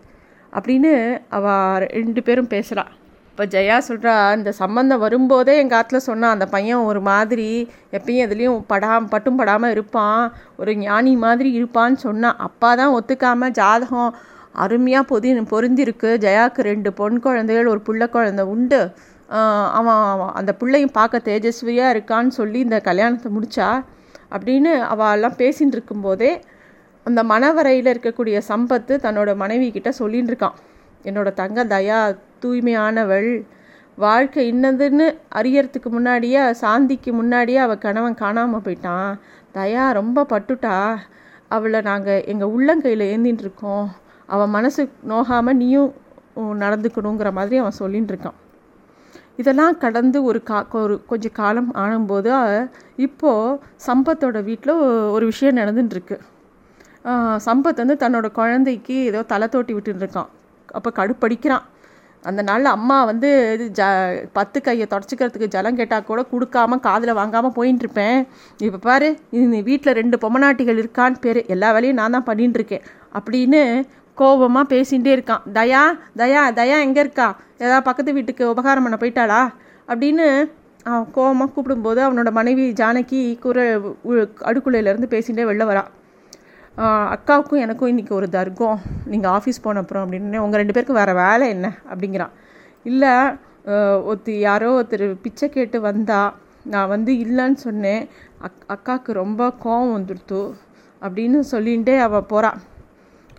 அப்படின்னு 0.52 1.18
அவள் 1.28 1.86
ரெண்டு 1.98 2.22
பேரும் 2.22 2.46
பேசுகிறாள் 2.46 2.92
இப்போ 3.34 3.44
ஜெயா 3.52 3.76
சொல்கிறா 3.86 4.12
இந்த 4.38 4.50
சம்மந்தம் 4.58 5.00
வரும்போதே 5.04 5.54
எங்கள் 5.60 5.76
ஆற்றுல 5.78 5.98
சொன்னான் 6.08 6.34
அந்த 6.34 6.46
பையன் 6.52 6.82
ஒரு 6.90 7.00
மாதிரி 7.08 7.46
எப்பயும் 7.96 8.24
எதுலேயும் 8.26 8.58
படாம 8.72 9.08
பட்டும் 9.14 9.38
படாமல் 9.40 9.72
இருப்பான். 9.74 10.20
ஒரு 10.60 10.72
ஞானி 10.82 11.12
மாதிரி 11.24 11.48
இருப்பான்னு 11.58 11.98
சொன்னான் 12.04 12.36
அப்பா 12.46 12.70
தான் 12.80 12.92
ஒத்துக்காமல் 12.98 13.54
ஜாதகம் 13.58 14.12
அருமையாக 14.64 15.04
பொதி 15.12 15.32
பொருந்திருக்கு. 15.52 16.10
ஜெயாவுக்கு 16.24 16.66
ரெண்டு 16.70 16.90
பொன் 17.00 17.16
குழந்தைகள் 17.24 17.70
ஒரு 17.72 17.80
புள்ள 17.88 18.06
குழந்தை 18.16 18.44
உண்டு. 18.54 18.80
அவன் 19.78 20.22
அந்த 20.40 20.54
பிள்ளையும் 20.60 20.94
பார்க்க 20.98 21.20
தேஜஸ்வியாக 21.30 21.94
இருக்கான்னு 21.94 22.38
சொல்லி 22.40 22.62
இந்த 22.66 22.80
கல்யாணத்தை 22.88 23.32
முடித்தா 23.38 23.70
அப்படின்னு 24.34 24.74
அவெல்லாம் 24.92 25.38
பேசின்னு 25.42 25.76
இருக்கும்போதே 25.78 26.30
அந்த 27.06 27.22
மணவரையில் 27.32 27.92
இருக்கக்கூடிய 27.94 28.36
சம்பத்து 28.52 28.96
தன்னோட 29.06 29.32
மனைவி 29.42 29.66
கிட்ட 29.78 29.92
சொல்லின்னு 30.02 30.32
இருக்கான். 30.32 30.56
என்னோட 31.08 31.28
தங்க 31.42 31.64
தயா 31.74 31.98
தூய்மையானவள். 32.44 33.30
வாழ்க்கை 33.98 34.44
இன்னதுன்னு 34.52 35.06
அறியறதுக்கு 35.38 35.88
முன்னாடியே 35.96 36.40
சாந்திக்கு 36.62 37.10
முன்னாடியே 37.12 37.60
அவள் 37.64 37.84
கணவன் 37.84 38.20
காணாமல் 38.22 38.64
போயிட்டான். 38.64 39.10
தயா 39.54 39.84
ரொம்ப 40.00 40.26
பட்டுட்டா. 40.32 40.76
அவளை 41.48 41.80
நாங்கள் 41.90 42.24
எங்கள் 42.32 42.52
உள்ளங்கையில் 42.54 43.04
ஏந்தின்னு 43.12 43.44
இருக்கோம் 43.46 43.86
அவன் 44.28 44.54
மனசு 44.56 44.82
நோகாமல் 45.08 45.60
நீயும் 45.62 45.90
நடந்துக்கணுங்கிற 46.62 47.30
மாதிரி 47.38 47.56
அவன் 47.62 47.78
சொல்லின்னு 47.78 48.12
இருக்கான் 48.12 48.38
இதெல்லாம் 49.40 49.76
கடந்து 49.84 50.18
ஒரு 50.28 50.40
கா 50.48 50.58
ஒரு 50.80 50.94
கொஞ்சம் 51.10 51.34
காலம் 51.38 51.70
ஆனும்போது 51.82 52.32
இப்போது 53.06 53.58
சம்பத்தோட 53.86 54.38
வீட்டில் 54.48 54.74
ஒரு 55.16 55.24
விஷயம் 55.30 55.58
நடந்துட்டுருக்கு 55.60 56.16
சம்பத் 57.46 57.82
வந்து 57.82 57.96
தன்னோட 58.02 58.26
குழந்தைக்கு 58.38 58.96
ஏதோ 59.10 59.22
தலை 59.32 59.46
தோட்டி 59.48 59.72
விட்டுருக்கான் 59.74 60.30
அப்போ 60.78 60.90
கடுப்படிக்கிறான். 60.98 61.64
அந்த 62.24 62.40
நாளில் 62.48 62.74
அம்மா 62.76 62.96
வந்து 63.10 63.28
இது 63.54 63.64
ஜ 63.78 63.82
பத்து 64.38 64.58
கையை 64.66 64.86
தொடச்சிக்கிறதுக்கு 64.92 65.48
ஜலம் 65.54 65.78
கேட்டால் 65.80 66.06
கூட 66.10 66.20
கொடுக்காம 66.32 66.78
காதில் 66.86 67.18
வாங்காமல் 67.20 67.54
போயின்னு 67.56 67.82
இருப்பேன் 67.84 68.18
இப்போ 68.66 68.80
பாரு 68.88 69.08
இது 69.38 69.62
வீட்டில் 69.70 69.96
ரெண்டு 70.00 70.18
பொம்மநாட்டிகள் 70.24 70.80
இருக்கான்னு 70.82 71.22
பேர். 71.26 71.40
எல்லா 71.54 71.70
வேலையும் 71.76 72.00
நான் 72.00 72.16
தான் 72.16 72.28
பண்ணின்னு 72.30 72.58
இருக்கேன் 72.60 72.84
அப்படின்னு 73.18 73.60
கோபமாக 74.20 74.70
பேசிகிட்டே 74.74 75.12
இருக்கான். 75.16 75.44
தயா 75.58 75.82
தயா 76.20 76.42
தயா 76.60 76.76
எங்கே 76.86 77.02
இருக்கா? 77.06 77.28
ஏதாவது 77.62 77.86
பக்கத்து 77.88 78.16
வீட்டுக்கு 78.18 78.44
உபகாரம் 78.52 78.86
பண்ண 78.86 78.98
போயிட்டாளா? 79.02 79.40
அப்படின்னு 79.88 80.26
அவன் 80.88 81.06
கோபமாக 81.16 81.50
கூப்பிடும்போது 81.54 82.00
அவனோட 82.06 82.30
மனைவி 82.38 82.64
ஜானகி 82.80 83.20
குர 83.44 83.58
அடுக்குள்ளையிலேருந்து 84.48 85.12
பேசிகிட்டே 85.14 85.46
வெளில 85.50 85.64
வரான் 85.70 85.90
அக்காவுக்கும் 86.82 87.60
எனக்கும் 87.64 87.90
இன்றைக்கி 87.90 88.12
ஒரு 88.16 88.28
தர்க்கம். 88.36 88.78
நீங்கள் 89.10 89.32
ஆஃபீஸ் 89.34 89.60
போன 89.64 89.80
அப்புறம் 89.82 90.04
அப்படின்னு. 90.04 90.38
உங்கள் 90.44 90.60
ரெண்டு 90.60 90.74
பேருக்கும் 90.74 90.98
வேறு 91.00 91.12
வேலை 91.20 91.44
என்ன? 91.54 91.66
அப்படிங்கிறான். 91.90 92.32
இல்லை 92.90 93.12
ஒருத்தி 94.08 94.32
யாரோ 94.46 94.68
ஒருத்தர் 94.78 95.04
பிச்சை 95.24 95.46
கேட்டு 95.48 95.78
வந்தா 95.88 96.20
நான் 96.72 96.90
வந்து 96.94 97.12
இல்லைன்னு 97.24 97.58
சொன்னேன். 97.66 98.02
அக் 98.46 98.64
அக்காவுக்கு 98.74 99.12
ரொம்ப 99.20 99.42
கோவம் 99.64 99.92
வந்துடுத்து 99.96 100.40
அப்படின்னு 101.02 101.40
சொல்லிகிட்டே 101.52 101.94
அவள் 102.06 102.28
போகிறான் 102.32 102.58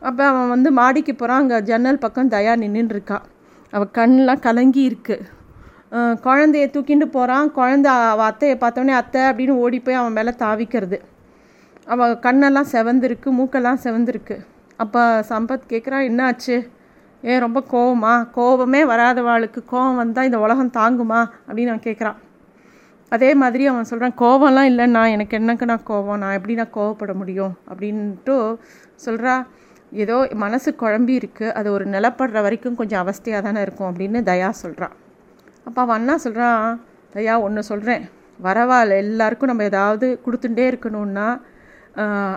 அப்போ 0.09 0.23
அவன் 0.31 0.53
வந்து 0.53 0.71
மாடிக்கு 0.79 1.15
போகிறான் 1.15 1.41
அங்கே 1.43 1.59
ஜன்னல் 1.69 2.03
பக்கம் 2.05 2.31
தயா 2.35 2.53
நின்றுருக்கா 2.63 3.17
அவள் 3.73 3.95
கண்ணெலாம் 3.99 4.45
கலங்கி 4.47 4.81
இருக்குது 4.89 5.27
குழந்தைய 6.27 6.67
தூக்கிட்டு 6.75 7.07
போகிறான் 7.17 7.51
குழந்த 7.57 7.89
அவள் 8.13 8.29
அத்தையை 8.29 8.55
பார்த்தோன்னே 8.63 8.95
அத்தை 9.01 9.21
அப்படின்னு 9.31 9.59
ஓடி 9.65 9.79
போய் 9.79 9.99
அவன் 10.03 10.17
மேலே 10.19 10.33
தாவிக்கிறது. 10.45 10.99
அவள் 11.87 12.13
கண்ணெல்லாம் 12.15 12.71
செவந்திருக்கு 12.71 13.29
மூக்கெல்லாம் 13.37 13.81
செவந்திருக்கு. 13.83 14.35
அப்போ 14.77 15.01
சம்பத் 15.29 15.67
கேட்குறான் 15.69 16.05
என்னாச்சு? 16.09 16.55
ஏன் 17.21 17.39
ரொம்ப 17.39 17.59
கோவமா 17.71 18.13
கோபமே 18.31 18.83
வராதவாளுக்கு 18.85 19.59
கோவம் 19.71 19.95
வந்தால் 19.95 20.25
இந்த 20.25 20.39
உலகம் 20.39 20.75
தாங்குமா? 20.77 21.21
அப்படின்னு 21.47 21.71
நான் 21.73 21.87
கேட்குறான் 21.87 22.19
அதே 23.09 23.29
மாதிரி 23.33 23.67
அவன் 23.67 23.83
சொல்கிறான் 23.83 24.17
கோவம்லாம் 24.17 24.69
இல்லைண்ணா 24.71 25.11
எனக்கு 25.11 25.37
என்னக்கு 25.37 25.65
நான் 25.65 25.87
கோவம்? 25.87 26.17
நான் 26.17 26.33
எப்படி 26.33 26.53
நான் 26.53 26.75
கோவப்பட 26.75 27.13
முடியும்? 27.13 27.53
அப்படின்ட்டு 27.69 28.35
சொல்கிறா 29.05 29.35
ஏதோ 29.91 30.27
மனசு 30.33 30.69
குழம்பி 30.81 31.13
இருக்குது 31.19 31.51
அது 31.51 31.71
ஒரு 31.71 31.85
நிலப்படுற 31.85 32.41
வரைக்கும் 32.41 32.75
கொஞ்சம் 32.75 33.01
அவஸ்தையாக 33.03 33.41
தானே 33.41 33.61
இருக்கும் 33.61 33.89
அப்படின்னு 33.91 34.19
தயா 34.23 34.49
சொல்கிறான் 34.49 34.95
அப்போ 35.65 35.81
அவன் 35.81 35.97
அண்ணா 35.99 36.15
சொல்கிறான் 36.15 36.81
தயா 37.13 37.35
ஒன்று 37.41 37.63
சொல்கிறேன் 37.63 38.03
வரவாள் 38.43 38.91
எல்லாருக்கும் 38.97 39.47
நம்ம 39.47 39.63
ஏதாவது 39.63 40.07
கொடுத்துட்டே 40.25 40.65
இருக்கணும்னா 40.71 41.27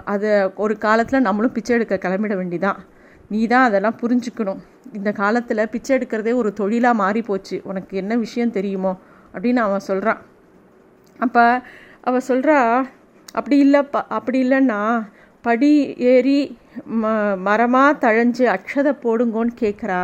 அதை 0.05 0.31
ஒரு 0.55 0.75
காலத்தில் 0.79 1.27
நம்மளும் 1.27 1.53
பிச்சை 1.53 1.75
எடுக்க 1.77 1.95
கிளம்பிட 1.97 2.35
வேண்டிதான். 2.41 2.79
நீ 3.29 3.47
தான் 3.47 3.67
அதெல்லாம் 3.69 3.99
புரிஞ்சுக்கணும். 4.03 4.61
இந்த 4.93 5.11
காலத்தில் 5.13 5.71
பிச்சை 5.71 5.93
எடுக்கிறதே 5.99 6.33
ஒரு 6.35 6.53
தொழிலாக 6.53 6.95
மாறி 6.95 7.23
போச்சு. 7.23 7.57
உனக்கு 7.65 7.97
என்ன 7.97 8.17
விஷயம் 8.17 8.51
தெரியுமோ? 8.51 8.93
அப்படின்னு 9.35 9.61
அவன் 9.67 9.87
சொல்கிறான் 9.91 10.21
அப்போ 11.21 11.45
அவள் 12.01 12.29
சொல்கிறா 12.29 12.59
அப்படி 13.33 13.57
இல்லைப்பா 13.65 14.01
அப்படி 14.09 14.39
இல்லைன்னா 14.45 14.81
படி 15.45 15.71
ஏறி 15.97 16.39
ம 17.03 17.11
மரமாக 17.37 17.99
தழைஞ்சு 18.05 18.45
அக்ஷதை 18.57 18.93
போடுங்கோன்னு 19.05 19.55
கேட்குறா 19.61 20.01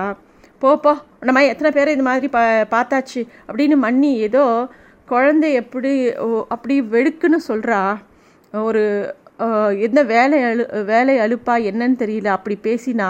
போப்போ 0.62 0.92
நம்ம 1.20 1.44
எத்தனை 1.44 1.70
பேர் 1.70 1.88
இது 1.88 2.02
மாதிரி 2.02 2.28
பா 2.28 2.42
பார்த்தாச்சு? 2.74 3.20
அப்படின்னு 3.48 3.76
மண்ணி 3.86 4.10
ஏதோ 4.26 4.44
குழந்தை 5.04 5.52
எப்படி 5.52 5.92
அப்படி 6.48 6.80
வெடுக்குன்னு 6.80 7.40
சொல்கிறா 7.48 7.80
ஒரு 8.52 8.82
என்ன 9.86 10.02
வேலை 10.10 10.38
அழு 10.48 10.64
வேலை 10.90 11.14
அழுப்பா 11.24 11.54
என்னன்னு 11.70 11.96
தெரியல. 12.02 12.28
அப்படி 12.36 12.56
பேசினா 12.66 13.08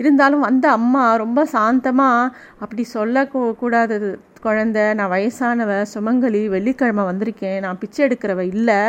இருந்தாலும் 0.00 0.44
வந்த 0.46 0.66
அம்மா 0.78 1.04
ரொம்ப 1.22 1.40
சாந்தமாக 1.52 2.32
அப்படி 2.62 2.84
சொல்லக்கூடாதது 2.96 4.10
குழந்த 4.46 4.78
நான் 4.98 5.12
வயசானவ 5.14 5.72
சுமங்கலி 5.94 6.42
வெள்ளிக்கிழமை 6.54 7.04
வந்திருக்கேன். 7.10 7.58
நான் 7.64 7.80
பிச்சை 7.82 8.00
எடுக்கிறவ 8.06 8.44
இல்லை. 8.54 8.80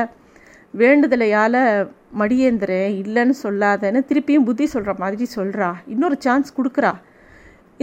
வேண்டுதலையால் 0.81 1.59
மடியேந்திரேன் 2.21 2.91
இல்லைன்னு 3.01 3.35
சொல்லாதேன்னு 3.43 4.01
திருப்பியும் 4.09 4.47
புத்தி 4.47 4.65
சொல்கிற 4.73 4.93
மாதிரி 5.03 5.25
சொல்கிறா 5.35 5.69
இன்னொரு 5.93 6.17
சான்ஸ் 6.25 6.55
கொடுக்குறா. 6.57 6.93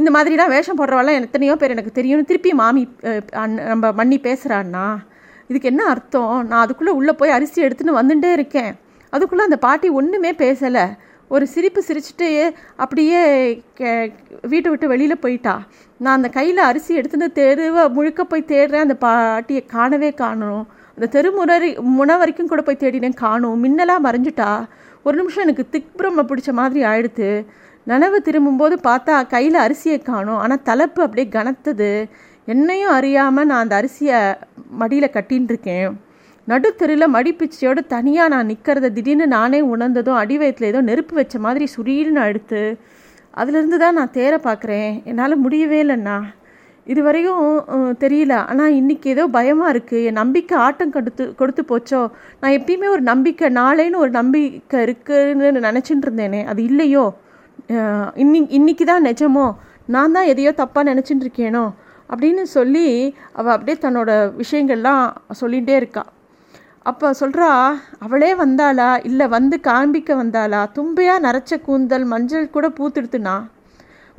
இந்த 0.01 0.11
மாதிரிலாம் 0.17 0.53
வேஷம் 0.55 0.79
போடுறவெல்லாம் 0.81 1.19
எத்தனையோ 1.29 1.55
பேர் 1.61 1.75
எனக்கு 1.77 1.93
தெரியும்னு 1.99 2.29
திருப்பி 2.31 2.53
மாமி 2.61 2.83
நம்ம 3.71 3.93
மண்ணி 4.01 4.19
பேசுகிறான்னா 4.29 4.87
இதுக்கு 5.51 5.71
என்ன 5.73 5.83
அர்த்தம்? 5.93 6.35
நான் 6.49 6.63
அதுக்குள்ளே 6.65 6.93
உள்ளே 6.99 7.13
போய் 7.21 7.37
அரிசி 7.37 7.59
எடுத்துன்னு 7.67 7.99
வந்துட்டே 8.01 8.31
இருக்கேன். 8.39 8.73
அதுக்குள்ளே 9.11 9.45
அந்த 9.45 9.57
பாட்டி 9.57 9.89
ஒன்றுமே 9.89 10.33
பேசலை. 10.33 10.85
ஒரு 11.29 11.47
சிரிப்பு 11.47 11.83
சிரிச்சுட்டு 11.89 12.29
அப்படியே 12.77 13.21
கே 13.75 14.13
வீட்டை 14.43 14.71
விட்டு 14.71 14.89
வெளியில் 14.89 15.23
போயிட்டா. 15.25 15.63
நான் 15.97 16.17
அந்த 16.17 16.29
கையில் 16.29 16.59
அரிசி 16.59 16.99
எடுத்துன்னு 17.01 17.33
தெருவை 17.33 17.89
முழுக்க 17.89 18.25
போய் 18.25 18.51
தேடுறேன். 18.53 18.87
அந்த 18.87 18.95
பாட்டியை 18.95 19.67
காணவே 19.67 20.11
காணணும் 20.11 20.67
அந்த 20.95 21.07
தெருமுறை 21.07 21.77
முனை 21.97 22.17
வரைக்கும் 22.17 22.49
கூட 22.49 22.63
போய் 22.63 22.81
தேடினேன் 22.81 23.15
காணும். 23.15 23.61
மின்னலாக 23.65 24.11
மறைஞ்சிட்டா. 24.11 24.67
ஒரு 25.03 25.17
நிமிஷம் 25.17 25.43
எனக்கு 25.43 25.65
திக்பிரம 25.75 26.25
பிடிச்ச 26.31 26.53
மாதிரி 26.53 26.87
ஆயிடுத்து. 26.87 27.47
நனவு 27.87 28.17
திரும்பும்போது 28.17 28.79
பார்த்தா 28.83 29.27
கையில் 29.27 29.55
அரிசியை 29.55 30.03
காணும். 30.03 30.37
ஆனால் 30.37 30.63
தலைப்பு 30.63 31.03
அப்படியே 31.03 31.29
கனத்தது. 31.33 32.09
என்னையும் 32.45 32.91
அறியாமல் 32.91 33.47
நான் 33.47 33.63
அந்த 33.63 33.75
அரிசியை 33.81 34.35
மடியில் 34.71 35.15
கட்டின்னு 35.15 35.51
இருக்கேன். 35.53 36.01
நடுத்தெருவில் 36.51 37.15
மடிப்பிச்சையோடு 37.15 37.81
தனியாக 37.95 38.33
நான் 38.35 38.51
நிற்கிறத 38.51 38.91
திடீர்னு 38.97 39.27
நானே 39.37 39.61
உணர்ந்ததும் 39.73 40.21
அடி 40.23 40.37
வயத்தில் 40.41 40.71
ஏதோ 40.73 40.81
நெருப்பு 40.91 41.15
வச்ச 41.19 41.39
மாதிரி 41.47 41.67
சுரீர்னு 41.75 42.21
அடுத்து 42.27 42.63
அதுலேருந்து 43.41 43.79
தான் 43.83 43.99
நான் 43.99 44.15
தேர 44.19 44.35
பார்க்குறேன் 44.47 44.93
என்னால் 45.11 45.43
முடியவே 45.45 45.79
இல்லைண்ணா. 45.85 46.17
இதுவரையும் 46.93 47.45
தெரியல. 48.03 48.35
ஆனால் 48.51 48.77
இன்றைக்கி 48.79 49.09
ஏதோ 49.15 49.25
பயமாக 49.37 49.73
இருக்குது 49.75 50.05
என் 50.09 50.21
நம்பிக்கை 50.23 50.57
ஆட்டம் 50.67 50.95
கொடுத்து 50.97 51.25
கொடுத்து 51.41 51.63
போச்சோ? 51.71 52.01
நான் 52.41 52.57
எப்பயுமே 52.59 52.89
ஒரு 52.95 53.03
நம்பிக்கை 53.11 53.49
நாளேன்னு 53.61 54.01
ஒரு 54.05 54.13
நம்பிக்கை 54.19 54.81
இருக்குன்னு 54.87 55.67
நினச்சிட்டு 55.69 56.07
இருந்தேனே. 56.09 56.41
அது 56.53 56.61
இல்லையோ? 56.71 57.05
இன்னி 58.25 58.41
இன்னைக்கு 58.59 58.87
தான் 58.93 59.07
நிஜமோ? 59.11 59.47
நான் 59.97 60.17
தான் 60.17 60.31
எதையோ 60.33 60.53
தப்பாக 60.63 60.89
நினச்சிட்டு 60.91 61.27
இருக்கேனோ? 61.27 61.65
அப்படின்னு 62.13 62.45
சொல்லி 62.57 62.87
அவள் 63.39 63.55
அப்படியே 63.57 63.77
தன்னோட 63.85 64.11
விஷயங்கள்லாம் 64.41 65.05
சொல்லிகிட்டே 65.41 65.77
இருக்காள் 65.81 66.11
அப்போ 66.83 67.11
சொல்கிறா 67.21 67.49
அவளே 67.99 68.35
வந்தாளா? 68.35 69.01
இல்லை 69.05 69.29
வந்து 69.29 69.61
காண்பிக்க 69.61 70.15
வந்தாளா? 70.15 70.61
தும்பையாக 70.75 71.25
நரைச்ச 71.27 71.61
கூந்தல் 71.61 72.05
மஞ்சள் 72.05 72.51
கூட 72.51 72.69
பூத்துடுத்துனா? 72.69 73.35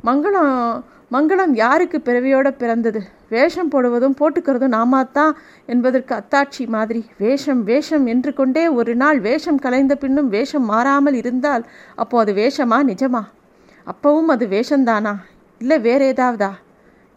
மங்களம் 0.04 0.82
மங்களம் 1.12 1.54
யாருக்கு 1.54 2.02
பிறவியோட 2.04 2.50
பிறந்தது? 2.50 3.00
வேஷம் 3.28 3.68
போடுவதும் 3.68 4.16
போட்டுக்கிறதும் 4.20 4.74
நாமாத்தான் 4.76 5.32
என்பதற்கு 5.66 6.14
அத்தாட்சி 6.14 6.64
மாதிரி. 6.66 7.06
வேஷம் 7.18 7.64
வேஷம் 7.64 8.06
என்று 8.06 8.34
கொண்டே 8.34 8.68
ஒரு 8.68 8.94
நாள் 8.94 9.20
வேஷம் 9.20 9.58
கலைந்த 9.58 9.94
பின்னும் 9.94 10.28
வேஷம் 10.28 10.64
மாறாமல் 10.64 11.14
இருந்தால் 11.14 11.64
அப்போ 11.94 12.18
அது 12.18 12.32
வேஷமா 12.32 12.80
நிஜமா? 12.86 13.22
அப்பவும் 13.86 14.32
அது 14.36 14.46
வேஷந்தானா? 14.46 15.14
இல்லை 15.58 15.78
வேற 15.78 16.12
ஏதாவதா 16.12 16.50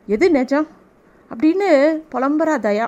எது 0.05 0.31
நிஜம்? 0.31 0.67
அப்படின்னு 1.31 1.69
புலம்புறா 2.12 2.58
தயா. 2.67 2.88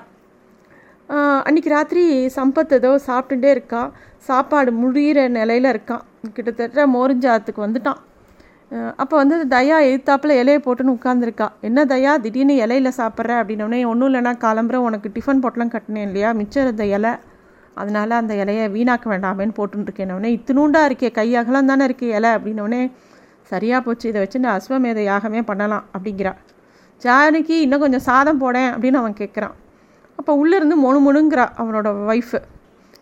அன்றைக்கி 1.09 1.69
ராத்திரி 1.73 2.01
சம்பத் 2.35 2.73
ஏதோ 2.77 2.89
சாப்பிட்டுட்டே 3.05 3.49
இருக்கான் 3.55 3.91
சாப்பாடு 4.27 4.71
முடிகிற 4.79 5.19
நிலையில் 5.35 5.69
இருக்கான் 5.71 6.01
கிட்டத்தட்ட 6.35 6.87
மோரிஞ்சாத்துக்கு 6.95 7.61
வந்துட்டான். 7.65 7.99
அப்போ 9.01 9.15
வந்து 9.21 9.35
தயா 9.53 9.77
எழுத்தாப்பில் 9.89 10.33
இலையை 10.39 10.59
போட்டுன்னு 10.65 10.95
உட்காந்துருக்கா 10.97 11.47
என்ன 11.67 11.85
தயா 11.91 12.13
திடீர்னு 12.23 12.55
இலையில 12.63 12.91
சாப்பிட்ற? 12.97 13.31
அப்படின்னோடனே 13.41 13.79
ஒன்றும் 13.91 14.09
இல்லைனா 14.09 14.33
காலம்புற 14.45 14.79
உனக்கு 14.87 15.11
டிஃபன் 15.17 15.43
போட்டலாம் 15.43 15.71
கட்டினேன் 15.75 16.07
இல்லையா? 16.09 16.31
மிச்சம் 16.39 16.63
இருந்த 16.65 16.85
இலை. 16.95 17.13
அதனால் 17.81 18.17
அந்த 18.21 18.35
இலையை 18.43 18.65
வீணாக்க 18.75 19.07
வேண்டாமேன்னு 19.13 19.55
போட்டுருக்கேனோடனே 19.59 20.31
இத்தினூண்டா 20.37 20.81
இருக்கே 20.89 21.11
கையகலம் 21.19 21.69
தானே 21.71 21.85
இருக்கே 21.89 22.09
இலை. 22.17 22.31
அப்படின்னோடனே 22.37 22.81
சரியாக 23.51 23.81
போச்சு 23.85 24.05
இதை 24.11 24.19
வச்சு 24.23 24.43
நான் 24.45 24.57
அஸ்வமேத 24.59 24.99
யாகமே 25.11 25.43
பண்ணலாம் 25.51 25.85
அப்படிங்கிறா. 25.95 26.33
ஜானகி 27.01 27.57
இன்னும் 27.65 27.85
கொஞ்சம் 27.85 28.05
சாதம் 28.09 28.43
போடேன் 28.43 28.69
அப்படின்னு 28.73 29.01
அவன் 29.03 29.17
கேட்குறான். 29.21 29.55
அப்போ 30.19 30.32
உள்ளேருந்து 30.41 30.75
மொணு 30.86 30.99
மொணுங்கிறா 31.06 31.45
அவனோட 31.62 31.88
ஒய்ஃபு 32.12 32.39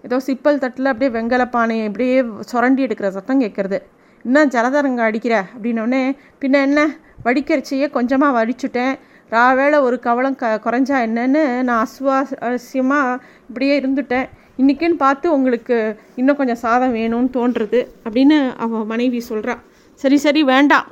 ஏதோ 0.08 0.18
சிப்பல் 0.28 0.62
தட்டில் 0.64 0.92
அப்படியே 0.92 1.12
வெங்கல 1.16 1.44
பானையை 1.56 1.84
இப்படியே 1.90 2.18
சுரண்டி 2.50 2.82
எடுக்கிற 2.86 3.08
சத்தம் 3.16 3.42
கேட்குறது. 3.44 3.78
இன்னும் 4.26 4.52
ஜலதரங்க 4.56 5.02
அடிக்கிற? 5.08 5.36
அப்படின்னோடனே 5.54 6.02
பின்ன 6.42 6.62
என்ன? 6.68 6.80
வடிக்கரிச்சியே 7.26 7.88
கொஞ்சமாக 7.98 8.36
வடிச்சுட்டேன். 8.38 8.94
ராவேளை 9.32 9.78
ஒரு 9.88 9.98
கவலம் 10.08 10.38
க 10.42 10.52
குறைஞ்சா 10.66 10.98
என்னன்னு 11.08 11.44
நான் 11.68 11.84
அசுவாசியமாக 11.86 13.20
இப்படியே 13.50 13.74
இருந்துட்டேன். 13.82 14.28
இன்றைக்கின்னு 14.62 14.98
பார்த்து 15.06 15.34
உங்களுக்கு 15.38 15.78
இன்னும் 16.20 16.40
கொஞ்சம் 16.42 16.62
சாதம் 16.66 16.96
வேணும்னு 17.00 17.32
தோன்றுறது 17.38 17.80
அப்படின்னு 18.06 18.38
அவன் 18.66 18.86
மனைவி 18.94 19.22
சொல்கிறா 19.32 19.56
சரி 20.02 20.18
சரி 20.26 20.44
வேண்டாம். 20.54 20.88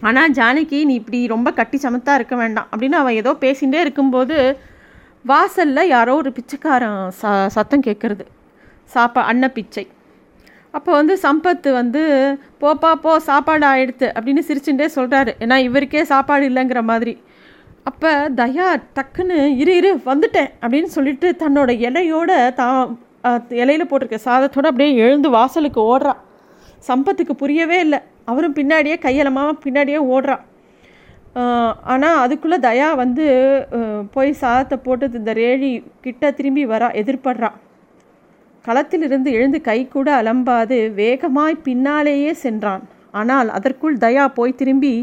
ஆனால் 0.00 0.32
ஜானகி 0.38 0.78
நீ 0.88 0.94
இப்படி 1.02 1.20
ரொம்ப 1.34 1.48
கட்டி 1.60 1.78
சமத்தாக 1.84 2.18
இருக்க 2.18 2.34
வேண்டாம் 2.42 2.68
அப்படின்னு 2.72 2.98
அவன் 3.02 3.18
ஏதோ 3.22 3.32
பேசிகிட்டே 3.44 3.80
இருக்கும்போது 3.84 4.36
வாசலில் 5.30 5.90
யாரோ 5.94 6.12
ஒரு 6.20 6.30
பிச்சைக்காரன் 6.36 6.98
ச 7.20 7.30
சத்தம் 7.54 7.84
கேட்குறது 7.86 8.24
சாப்பா 8.94 9.20
அன்ன 9.30 9.44
பிச்சை. 9.56 9.84
அப்போ 10.76 10.90
வந்து 10.98 11.14
சம்பத்து 11.24 11.68
வந்து 11.78 12.02
போப்பா 12.62 12.90
போ 13.04 13.12
சாப்பாடு 13.28 13.66
ஆயிடுத்து 13.70 14.06
அப்படின்னு 14.16 14.42
சிரிச்சுட்டே 14.48 14.86
சொல்கிறாரு 14.96 15.32
ஏன்னா 15.44 15.56
இவருக்கே 15.68 16.02
சாப்பாடு 16.12 16.44
இல்லைங்கிற 16.50 16.80
மாதிரி. 16.90 17.14
அப்போ 17.90 18.10
தயா 18.40 18.68
டக்குன்னு 18.98 19.38
இரு 19.62 19.74
இரு 19.80 19.90
வந்துட்டேன் 20.10 20.50
அப்படின்னு 20.62 20.90
சொல்லிட்டு 20.96 21.28
தன்னோட 21.42 21.70
இலையோட 21.88 22.30
தான் 22.60 22.80
இலையில 23.62 23.86
போட்டிருக்க 23.90 24.20
சாதத்தோடு 24.28 24.70
அப்படியே 24.72 24.92
எழுந்து 25.06 25.30
வாசலுக்கு 25.38 25.82
ஓடுறான் 25.92 26.20
சம்பத்துக்கு 26.88 27.36
புரியவே 27.42 27.80
இல்லை. 27.86 28.00
அவரும் 28.32 28.56
பின்னாடியே 28.60 28.98
கையலமாக 29.06 29.58
பின்னாடியே 29.64 30.02
ஓடுறா. 30.14 30.36
ஆனால் 31.92 32.18
அதுக்குள்ளே 32.24 32.58
தயா 32.66 32.88
வந்து 33.02 33.24
போய் 34.14 34.30
சாதத்தை 34.42 34.76
போட்டு 34.84 35.10
இந்த 35.20 35.32
ரேழி 35.40 35.70
கிட்ட 36.04 36.30
திரும்பி 36.38 36.64
வரா 36.72 36.88
எதிர்படுறா. 37.00 37.50
களத்திலிருந்து 38.64 39.30
எழுந்து 39.38 39.58
கை 39.68 39.78
கூட 39.88 40.08
அலம்பாது 40.20 40.78
வேகமாய் 41.00 41.64
பின்னாலேயே 41.66 42.32
சென்றான். 42.44 42.84
ஆனால் 43.20 43.48
அதற்குள் 43.58 43.96
தயா 44.04 44.24
போய் 44.38 44.58
திரும்பி 44.60 44.94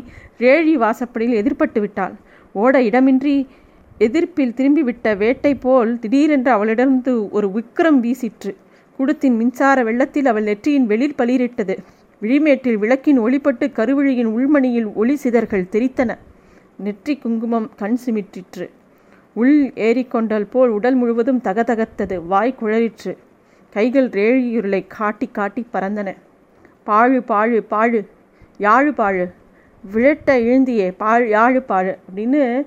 ரேழி 0.43 0.73
வாசப்படியில் 0.83 1.39
எதிர்பட்டு 1.41 1.79
விட்டாள். 1.85 2.15
ஓட 2.55 2.81
இடமின்றி 2.89 3.35
எதிர்ப்பில் 4.05 4.57
திரும்பிவிட்ட 4.57 5.07
வேட்டை 5.21 5.53
போல் 5.65 5.91
திடீரென்று 6.03 6.51
அவளிடமிருந்து 6.51 7.13
ஒரு 7.37 7.47
விக்ரம் 7.55 7.99
வீசிற்று. 8.05 8.51
குடத்தின் 8.99 9.35
மின்சார 9.39 9.77
வெள்ளத்தில் 9.87 10.29
அவள் 10.31 10.47
நெற்றியின் 10.49 10.87
வெளிர் 10.91 11.19
பளிரிட்டது. 11.19 11.75
விழிமேட்டில் 12.23 12.77
விளக்கின் 12.83 13.19
ஒளிப்பட்டு 13.19 13.65
கருவிழியின் 13.71 14.31
உள்மணியில் 14.35 14.93
ஒளி 14.93 15.15
சிதர்கள் 15.15 15.67
தெரித்தன. 15.71 16.17
நெற்றி 16.77 17.17
குங்குமம் 17.17 17.71
கண் 17.75 17.97
சிமிற்றிற்று. 18.05 18.69
உள் 19.33 19.55
ஏறிக்கொண்டால் 19.75 20.47
போல் 20.51 20.69
உடல் 20.69 20.95
முழுவதும் 20.95 21.41
தகதகத்தது. 21.43 22.25
வாய் 22.27 22.55
குழறிற்று. 22.61 23.17
கைகள் 23.69 24.09
ரேழியுருளை 24.09 24.81
காட்டி 24.87 25.27
காட்டி 25.27 25.67
பறந்தன. 25.73 26.15
பாழு 26.85 27.19
பாழு 27.31 27.59
பாழு. 27.69 28.01
யாழு 28.57 28.91
பாழு. 29.01 29.25
விழட்ட 29.93 30.31
எழுந்தியே 30.49 30.87
பாழ் 30.97 31.31
யாழு 31.31 31.59
பாழு 31.67 31.97
அப்படின்னு 32.07 32.65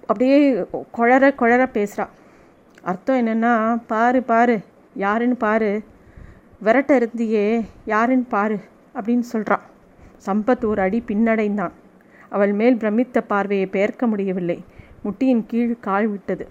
அப்படியே 0.00 0.52
குழற 0.98 1.30
குழற 1.34 1.66
பேசுகிறா 1.74 2.08
அர்த்தம் 2.82 3.26
என்னென்னா 3.26 3.52
பாரு 3.86 4.22
பாரு. 4.22 4.60
யாருன்னு 4.94 5.36
பாரு. 5.36 5.82
விரட்ட 6.62 6.98
இருந்தியே 6.98 7.64
யாருன்னு 7.84 8.24
பாரு? 8.24 8.58
அப்படின்னு 8.94 9.18
சொல்கிறான் 9.18 9.60
சம்பத் 10.26 10.64
ஒரு 10.64 10.82
அடி 10.82 11.04
பின்னடைந்தான். 11.06 11.70
அவள் 12.28 12.52
மேல் 12.52 12.76
பிரமித்த 12.76 13.20
பார்வையை 13.20 13.66
பெயர்க்க 13.66 14.06
முடியவில்லை. 14.06 14.64
முட்டியின் 15.04 15.46
கீழ் 15.46 15.76
கால் 15.80 16.06
விட்டது. 16.06 16.48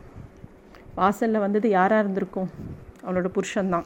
வாசலில் 0.95 1.39
வந்தது 1.39 1.69
யாராக 1.69 2.02
இருந்திருக்கும்? 2.02 2.50
அவளோட 3.06 3.26
புருஷன்தான். 3.30 3.84